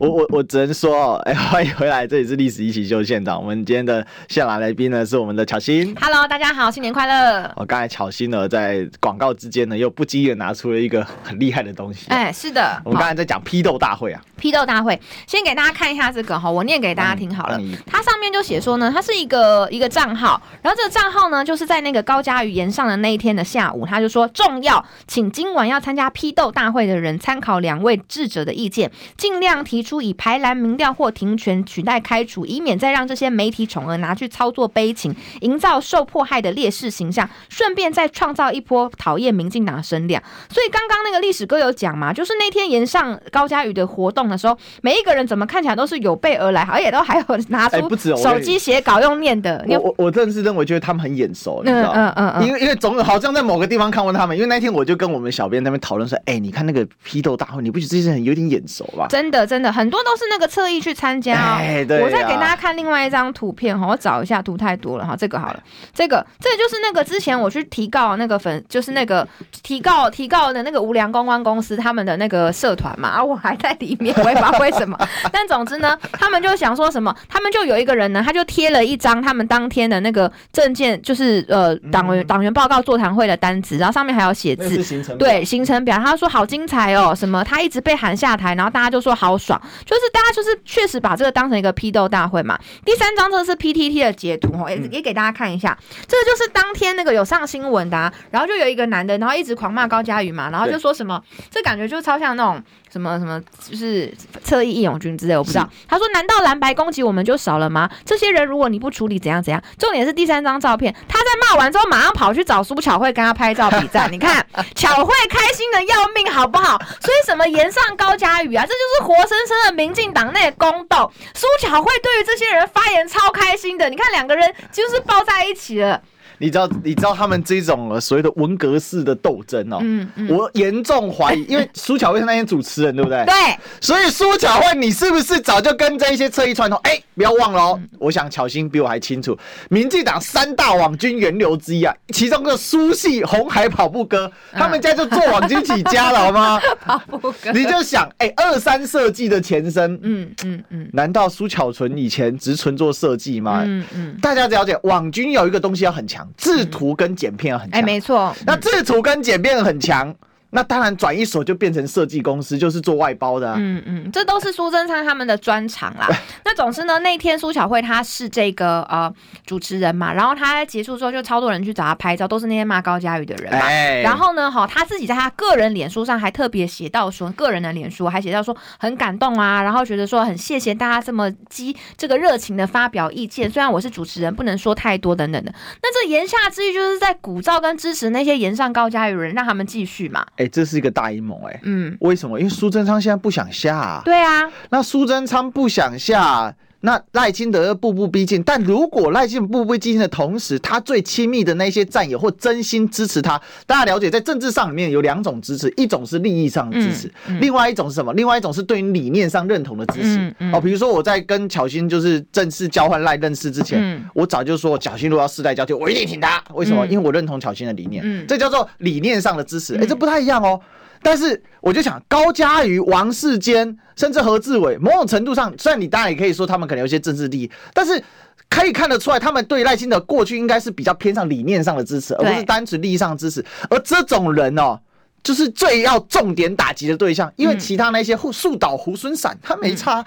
[0.00, 3.38] 我我我只能说，哎，欢迎回来，这里是历史一起秀现场。
[3.38, 5.94] 我们今天的现场来宾呢是我们的巧心。
[6.00, 7.52] Hello，大家好，新年快乐！
[7.54, 12.06] 我刚才巧心呢在广告之间呢又不经意的拿出了一个很厉害的东西。
[12.08, 14.22] 哎，是的，我们刚才在讲批斗大会啊。
[14.38, 17.60] 批斗大会，先给大家看一下这个哈，我念给大家听好了。
[17.86, 29.89] 它上面就写说呢，它是一个一个账号，然后这个账号呢就是在那个高嘉语言上的那一天的下午，他就说重要，请今晚要参加批斗大会的人参考两位智者的意见，尽量提出。
[30.02, 40.22] 以排蓝民调或停权取代开除，以免再让这些媒体宠儿拿去操作悲情，营造受迫害的烈士形象，顺便再创造一波讨厌民进党的声量。
[40.50, 49.64] 所以刚刚那个历史哥有讲嘛，就是那天沿上高嘉瑜的活动的时候，每一个人怎么看起来都是有备而来，而且都还有拿出手机写稿用念的。
[49.68, 59.06] 我我我真的是认为，觉得他们很眼熟，你知道嗯嗯嗯，因为因为总好像在某个地方看过他们，因为那天我就跟我们小编那边讨论说，哎，你看那个批斗大会，你不觉得这些人有点眼熟吧？
[59.08, 59.79] 真的真的很。
[59.80, 61.56] 很多都是那个侧翼去参加、哦。
[61.58, 62.04] 哎对啊。
[62.04, 65.62] 我再给大家看另外一张图片哈，我找一下图太多了哈，这个好了，
[65.94, 69.26] 这个这个就是那个之前我去提告那个粉，就是那个
[69.62, 74.98] 提告提告的那个无良公关公司他们的那个社团嘛，啊，我还在里面，我也不知道为什么，
[75.32, 84.68] 但总之呢，他们就想说什么，他们就有一个人呢，他就贴了一张他们当天的那个证件，就是呃党员党员报告座谈会的单子，然后上面还有写字，
[85.16, 92.58] 对行程表，他说好精彩哦，什么他一直被喊下台，然后大家就说好爽，就是大家就是确实把这个当成一个批斗大会嘛。
[92.84, 102.62] 第三张这个是 PTT 的截图哦，也也给大家看一下，这个就是当天那个有上新闻的，啊，然后就有一个男的，然后一直狂骂高佳瑜嘛，然后就说什么，这感觉就超像那种。
[102.92, 104.12] 什么什么就是
[104.42, 105.68] 侧翼义勇军之类，我不知道。
[105.88, 107.88] 他说：“难道蓝白攻击我们就少了吗？
[108.04, 109.62] 这些人如果你不处理，怎样怎样？
[109.78, 114.10] 重点是第三张照片，他在骂完之后，马上跑去找苏巧慧跟他拍照比赞。
[114.12, 116.76] 你看，巧慧开心的要命，好不好？
[117.00, 121.10] 所以什么言上高佳宇啊，这就是活生生的民进党内的宫斗。
[121.32, 126.02] 苏巧慧对于这些人发言超开心的，你看两个人就是抱在一起了。”
[126.40, 133.22] 你知道，你知道他们这种所谓的文革式的斗争哦，嗯嗯、我严重怀疑，因为苏巧慧是那些主持人，对不对？
[133.26, 133.34] 对。
[133.78, 136.78] 所以苏巧慧，你是不是早就跟这一些侧翼串通？
[136.84, 139.36] 哎、欸，不要忘了哦、嗯，我想巧心比我还清楚，
[139.68, 146.60] 民进党三大网军源流之一啊，其中个苏系红海跑步哥，他们家就做网军起家了，好吗？
[146.80, 153.62] 跑步哥，你就想，哎、欸，二三设计的前身，嗯嗯嗯，难道苏巧纯以前只纯做设计吗？
[153.66, 156.26] 嗯嗯，大家了解，网军有一个东西要很强。
[156.36, 158.34] 制图跟剪片很强，哎、欸，没错。
[158.46, 160.14] 那制图跟剪片很强。
[160.52, 163.56] 那当然，转一手就变成设计公司，就是做外包的、啊。
[163.58, 166.08] 嗯嗯，这都是苏贞昌他们的专长啦。
[166.44, 169.12] 那总之呢，那天苏巧慧她是这个呃
[169.46, 173.60] 主持人嘛，然后她结束之后就超多人去找她拍照，都是那些骂高嘉宇的人嘛。
[173.60, 183.48] 欸、然后呢，哈，他自己在他个人脸书上还特别写到说，个人的脸书还写到说很感动啊，然后觉得说很谢谢大家这么激这个热情的发表意见。
[183.48, 185.54] 虽然我是主持人，不能说太多等等的。
[185.82, 190.26] 那这言下之意就是在鼓噪跟支持那些言上高嘉宇的人，让他们继续嘛。
[190.40, 192.38] 哎、欸，这是一个大阴谋，哎，嗯，为什么？
[192.40, 198.42] 因为苏贞昌现在不想下、啊，对啊，那苏贞昌不想下，那赖清德又步步逼近。
[198.42, 208.12] 但如果赖清德步步逼近的同时，他最亲密的那些战友或真心支持他，大家了解，在政治上里面有两种支持，一种是利益上的支持，嗯嗯、另外一种是什么？
[208.14, 210.34] 另外一种是对于理念上认同的支持。
[210.52, 216.42] 哦，比如说我在跟巧心就是正式交换赖认识之前，嗯、我早就说巧心如果要世代交替，我一定挺他。
[216.54, 216.86] 为什么？
[216.86, 218.02] 嗯、因为我认同巧心的理念。
[218.04, 219.74] 嗯，这叫做理念上的支持。
[219.76, 220.60] 哎、欸，这不太一样哦。
[221.02, 228.02] 但是我就想，高嘉瑜、王世坚，甚至何志伟，某种程度上，虽然你当然也可以说他们可能有些政治利益，但是
[228.48, 233.44] 可以看得出来，他们对赖清德过去应该是比较偏向理念上的支持，而不是单纯利益上的支持。
[233.70, 234.78] 而这种人哦，
[235.22, 240.04] 就是最要重点打击的对象，因为其他那些树倒猢狲散，他没差。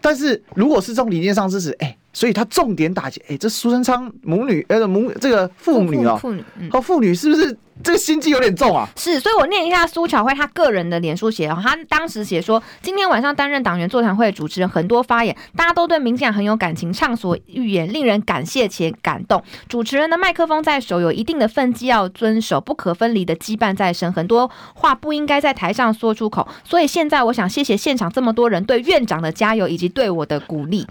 [0.00, 7.56] 但是如果是这种理念上支持，哎，所以他重点打击，哎，这苏贞昌母女，呃，母这个父女哦，父女和父女是不是？
[7.82, 19.42] 这个心机有点重啊，是，所以我念一下苏巧慧她个人的脸书写，她当时写说，今天晚上担任党员座谈会的主持人，很多发言，大家都对民进党很有感情，畅所欲言，令人感谢且感动。
[19.66, 26.46] 主持人的麦克风在手，有一定的分际要遵守，不可分离的羁绊在身，很多话不应该在台上说出口。
[26.62, 30.86] 所以现在我想谢谢现场这么多人对院长的加油以及对我的鼓励。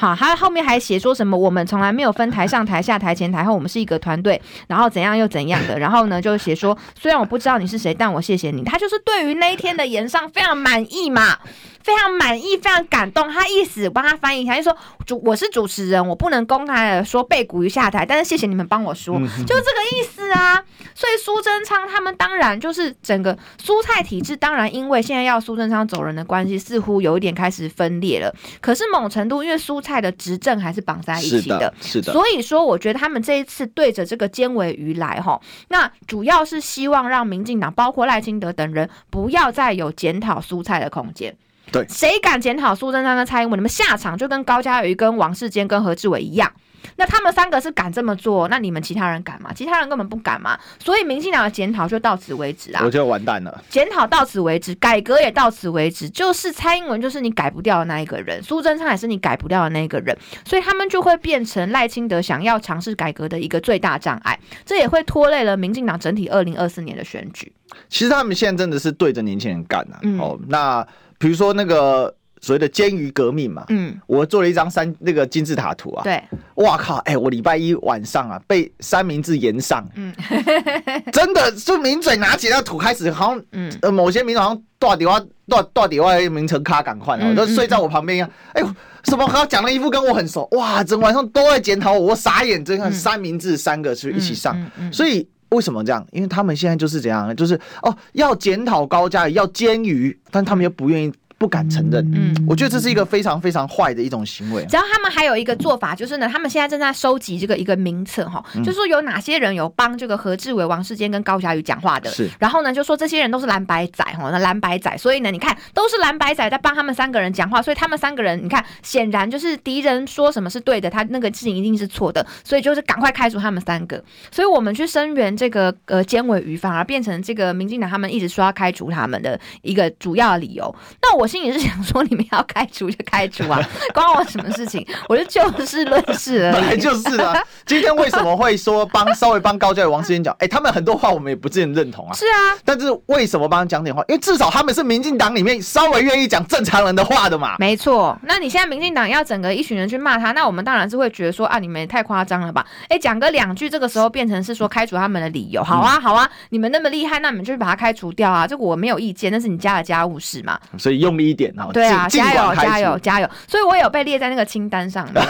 [0.00, 1.36] 好，他后面还写说什么？
[1.36, 4.40] 我们从来没有分台上台下台前台后，我们是一个团队。
[4.66, 5.78] 然后怎样又怎样的？
[5.78, 8.64] 然后呢，就写说，虽然我不知道你是谁，但我谢谢你。
[8.64, 11.36] 他就是对于那一天的演上非常满意嘛。
[11.82, 13.30] 非常满意，非常感动。
[13.30, 14.76] 他意思我帮他翻译一下，就说
[15.06, 20.62] 主我是主持人，我不能公开的说被鼓于下台，但是谢谢你们帮我说，嗯、就是这个意思啊。
[20.94, 28.34] 所以苏贞昌他们当然就是整个苏菜体制，当然因为现在要苏贞昌走人的关系，似乎有一点开始分裂了。
[28.60, 32.12] 可是某程度，因为苏菜的执政还是绑在一起的，是的，是的。
[32.12, 41.34] 所以说，我觉得他们这一次对着这个尖尾鱼来哈，那主要是希望让民进党，包括赖清德等人，不要再有检讨蔬菜的空间。
[41.72, 46.52] 对，谁敢检讨苏贞昌跟蔡英文，你们下场就跟高嘉瑜、跟王世坚、跟何志伟一样。
[46.96, 49.52] 那他们三个是敢这么做，那你们其他人敢吗？
[49.54, 50.58] 其他人根本不敢嘛。
[50.78, 52.82] 所以民进党的检讨就到此为止啊。
[52.84, 53.62] 我就完蛋了。
[53.68, 56.08] 检讨到此为止，改革也到此为止。
[56.08, 64.38] 就是蔡英文就是你改不掉的那一个人，苏贞昌也是你改不掉的那一个人，所以他们就会变成赖清德想要尝试改革的一个最大障碍。
[64.64, 67.52] 这也会拖累了民进党整体二零二四年的选举。
[67.88, 69.98] 其实他们现在真的是对着年轻人干啊。
[70.02, 70.86] 嗯、哦，那。
[71.20, 76.22] 比如说那个所谓的监狱革命嘛，嗯，我做了一张三那个金字塔图啊，对，
[76.54, 80.12] 哇靠，哎、欸，我礼拜一晚上啊被三明治延上，嗯，
[81.12, 88.74] 真的就名嘴拿起那个图开始，好像，嗯，呃，某些名嘴好像到底下大大底下名城卡赶快，我都睡在我旁边一样，哎呦，
[89.04, 94.56] 什么他讲的一副跟我很熟，哇，整晚上都在检讨我，我傻眼，这看三明治三个是一起上，
[94.92, 95.28] 所以。
[95.50, 96.06] 为什么这样？
[96.12, 101.12] 因为他们现在就是这样，就是哦，要检讨高嘉瑜，要监狱，但他们又不愿意。
[101.40, 104.62] 不敢承认，嗯，我觉得这是一个非常非常坏的一种行为。
[104.66, 112.28] 只要他们还有一个做法，就是呢，他们现在正在收集这个一个名册哈，就是说有哪些人有帮这个何志伟、王世坚跟高霞宇讲话的，是。
[112.38, 124.04] 然后呢，就说这些人都是蓝白仔哈，那蓝白仔，所以呢，你看都是蓝白仔在帮他们三个人讲话，所以他们三个人，你看显然就是敌人说什么是对的，他那个事情一定是错的，所以就是赶快开除他们三个。
[124.30, 130.74] 所以我们去声援这个呃监委鱼，反而变成这个民进党他们一直说要开除他们的一个主要理由。
[131.00, 132.00] 那我心里是想说。
[132.10, 133.60] 你们要开除就开除啊，
[133.94, 134.84] 关我什么事情？
[135.08, 136.54] 我就就事论事而已。
[136.54, 137.36] 本来就是啊。
[137.64, 140.34] 今天为什么会说帮稍微帮高嘉瑜、王世坚讲？
[140.34, 142.12] 哎、欸，他们很多话我们也不见认同啊。
[142.14, 142.58] 是啊。
[142.64, 144.02] 但是为什么帮他讲点话？
[144.08, 147.56] 因为至少他们是民进党里面稍微愿意讲正常人的话的嘛。
[147.58, 148.18] 没错。
[148.24, 152.66] 那你现在民进党要整个一群人去骂他，那我们当然是会觉得说啊，你们也太夸张了吧？
[152.84, 155.62] 哎、欸，讲个两句，这个时候变成是说开除他们的理由。
[155.62, 158.46] 好啊，好啊，你们那么厉害，那你们就去把他开除掉啊。
[158.46, 160.58] 这个我没有意见，那是你家的家务事嘛。
[160.78, 161.68] 所以用力一点啊。
[161.72, 162.98] 对啊，加油，加油。
[162.98, 163.28] 加油！
[163.46, 165.24] 所以我有被列在那个清单上面。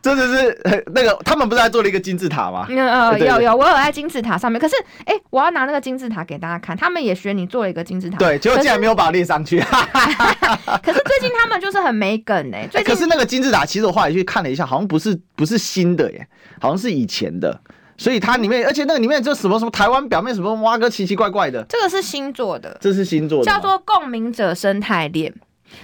[0.00, 2.66] 真的是那个，他们不是还做了一个金字塔吗？
[2.68, 4.60] 嗯呃，有有，我有在金字塔上面。
[4.60, 6.76] 可是，哎、欸，我要拿那个金字塔给大家看。
[6.76, 9.60] 他们也学你做了一个金字塔，对，结果竟然没有把它列上去。
[10.82, 12.68] 可是最近他们就是很没梗哎、欸。
[12.72, 16.26] 最近、欸、可是那个金字塔，其实我后来去看了一下，好像不是不是新的耶，
[16.60, 17.60] 好像是以前的。
[18.02, 25.32] 所以它里面，而且那个里面就什么什么台湾表面什么挖个奇奇怪怪的，这个是新做的，这是新做的，叫做共鸣者生态链。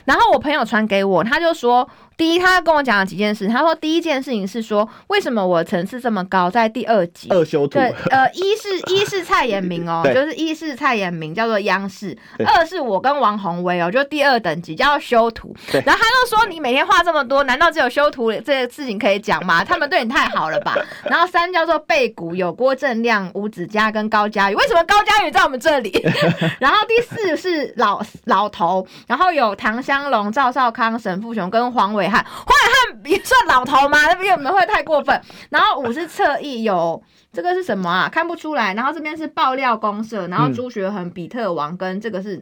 [0.05, 1.89] 然后我朋友传给我，他就说。
[2.19, 3.47] 第一，他跟我讲了几件事。
[3.47, 7.79] 他说，第一件事情是说，为什么我层次这么高，在第二集二修图。
[7.79, 12.13] 对，呃，一是一是蔡衍明哦， 就是一是蔡衍明，叫做央视；
[12.45, 15.55] 二是我跟王宏威哦，就第二等级叫做修图。
[15.71, 19.63] 然后他就说，你每天画这么多，难道只有修图这个事情可以讲吗？
[19.65, 20.75] 他们对你太好了吧？
[21.05, 24.57] 然后三叫做背骨，有郭正亮、吴子嘉跟高佳宇。
[24.57, 25.93] 为什么高佳宇在我们这里？
[26.59, 32.25] 然后第四是老老头，然后有唐湘龙、赵少康、沈富雄跟黄伟汉。
[32.25, 33.99] 黄伟汉也算老头吗？
[34.07, 35.21] 那边有没有会太过分？
[35.51, 37.03] 然后五是侧翼有
[37.33, 38.09] 这个是什么啊？
[38.09, 38.75] 看不出来。
[38.75, 42.37] 然后这边是爆料公社，然后朱学恒、比特王跟这个是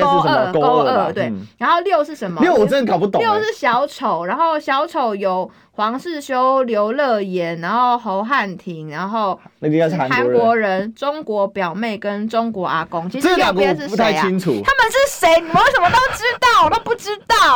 [0.00, 1.32] 勾二勾二对。
[1.58, 2.40] 然后六是什么？
[2.40, 3.20] 六我真的搞不懂。
[3.20, 5.50] 六是小丑，然后小丑有。
[5.72, 14.20] 黄世修、刘乐言，然后侯汉廷，然后那个应该是韩国人，中国表妹跟中国阿公，其实两边是谁啊？
[14.20, 15.40] 他们是谁？
[15.40, 16.24] 你们为什么都知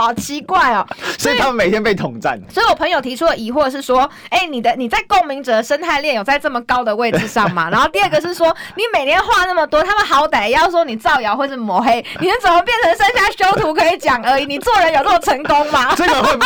[0.06, 0.86] 道，奇怪哦。
[1.18, 2.38] 所以他们每天被统战。
[2.50, 7.68] 所以我朋友提出的疑惑是说，哎、欸，你的你在共鸣者生态链有在这么高的位置上吗？
[7.72, 14.46] 然后第二个是说，你每天话那么多，他们好歹要说你造谣或者抹黑，你是怎么变成剩下修图可以讲而已？
[14.46, 15.94] 你做人有这么成功吗？
[15.96, 16.44] 这个会不，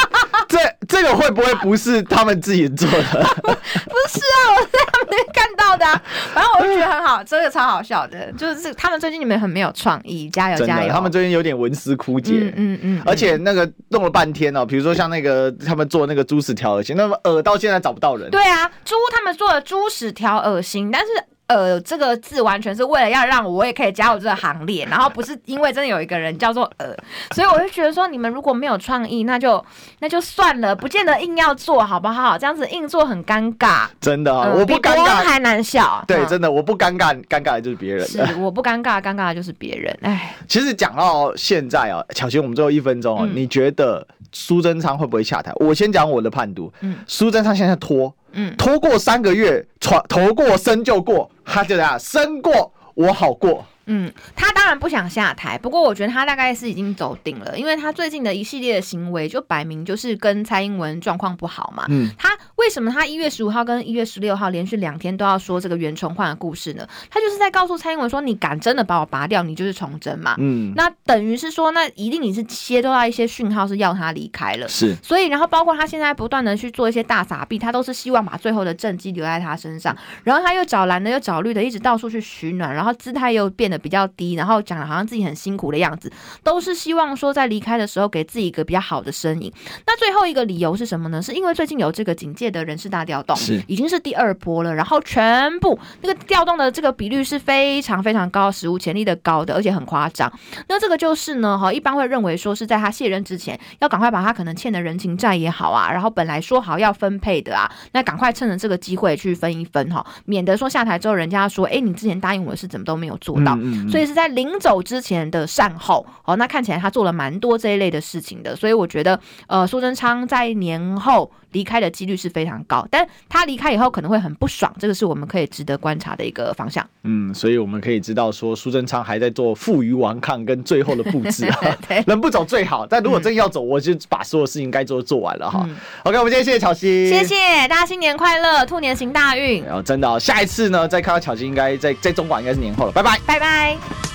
[0.49, 1.55] 这这个会不会？
[1.59, 3.03] 不是他们自己做的，
[3.43, 6.01] 不是啊，我在他们那看到的、啊。
[6.33, 10.93] 反正我就觉得很好，这个超好笑的，就是他们最近你们很没有创意，加油加油！
[10.93, 18.31] 他们最近有点文思枯竭，嗯嗯，嗯，而且那个弄了半天哦，比如说像那个他们做那个猪屎条恶心，那么恶到现在找不到人。
[18.31, 21.09] 对啊，猪他们做的猪屎条恶心，但是。
[21.49, 26.95] 呃，这个字完全是为了要让我也可以加入这个行列，然后不是因为真的有一个人叫做呃，
[27.35, 29.65] 所以我就觉得说，你们如果没有创意，那就
[30.01, 32.37] 那就算了，不见得硬要做好不好？
[32.37, 36.05] 这样子硬做很尴尬，真的，呃、我不尴尬还难笑。
[36.07, 38.07] 对，真的我不尴尬，尴尬的就是别人。
[38.07, 39.99] 是， 我不尴尬，尴尬的就是别人。
[40.03, 45.51] 哎，其实讲到现在啊，巧心，我们最后一分钟啊、嗯，你觉得苏贞昌会不会下台？
[45.57, 46.71] 我先讲我的判读。
[46.81, 48.15] 嗯，苏贞昌现在拖。
[48.33, 53.65] 嗯，拖过三个月，传头过身就过，他就这样，生过我好过。
[53.91, 61.87] 嗯，他当然不想下台，不过我觉得他大概是已经走定了，因为他最近的一系列的行为就摆明就是跟蔡英文状况不好嘛。
[61.89, 66.87] 嗯，他为什么他一月十五号跟一月十六号连续两天都要说这个袁崇焕的故事呢？
[67.11, 70.35] 他就是在告诉蔡英文说，你敢真的把我拔掉，你就是从政嘛。
[70.39, 74.69] 嗯，那等于是说，那一定你是接收到一些讯号是要他离开了。
[74.69, 83.78] 是，所以然后包括他现在不断的去做一些大傻逼，他都是希望把最后的政绩留在他身上，然后他又找蓝的又找绿的，一直到处去取暖，然后姿态又变得。
[83.79, 86.13] 的比较低，然后讲的好像自己很辛苦的样子，
[86.43, 89.53] 都是希望说在离开的时候给自己一个比较好的身影。
[89.87, 91.23] 那最后一个理由是什么呢？
[91.23, 100.31] 是因为最近有这个警戒的人事大调动，是已经是第二波了，然后全部那个调动的这个比率是非常非常高，史无前例的高的，而且很夸张。
[100.69, 116.05] 那这个就是呢，哈，一般会认为说是在他卸任之前，要赶快把他可能欠的人情债也好啊，然后本来说好要分配的啊，那赶快趁着这个机会去分一分哈，免得说下台之后人家说，哎，你之前答应我的事怎么都没有做到，嗯所以是在临走之前的善后。
[116.25, 121.31] 哦，那看起来他做了蛮多这一类的事情的，所以我觉得，呃，苏贞昌在年后。
[121.53, 126.87] 离开的几率是非常高，但他离开以后可能会很不爽，这个是我们可以值得观察的一个方向。
[127.05, 132.87] 嗯，所以我们可以知道说，苏贞昌还在做负隅顽抗跟最后的布置啊， 对人不走最好。
[132.87, 135.65] 但如果真要走，嗯、我就把所有事情该做的做完了哈。
[135.69, 137.37] 嗯、OK，我们今天谢谢巧西，谢谢
[137.69, 139.65] 大家，新年快乐，兔年行大运。
[139.65, 144.08] 然后真的、哦，下一次呢，再看到巧西，应该在在中广应该是年后了，拜拜，拜拜。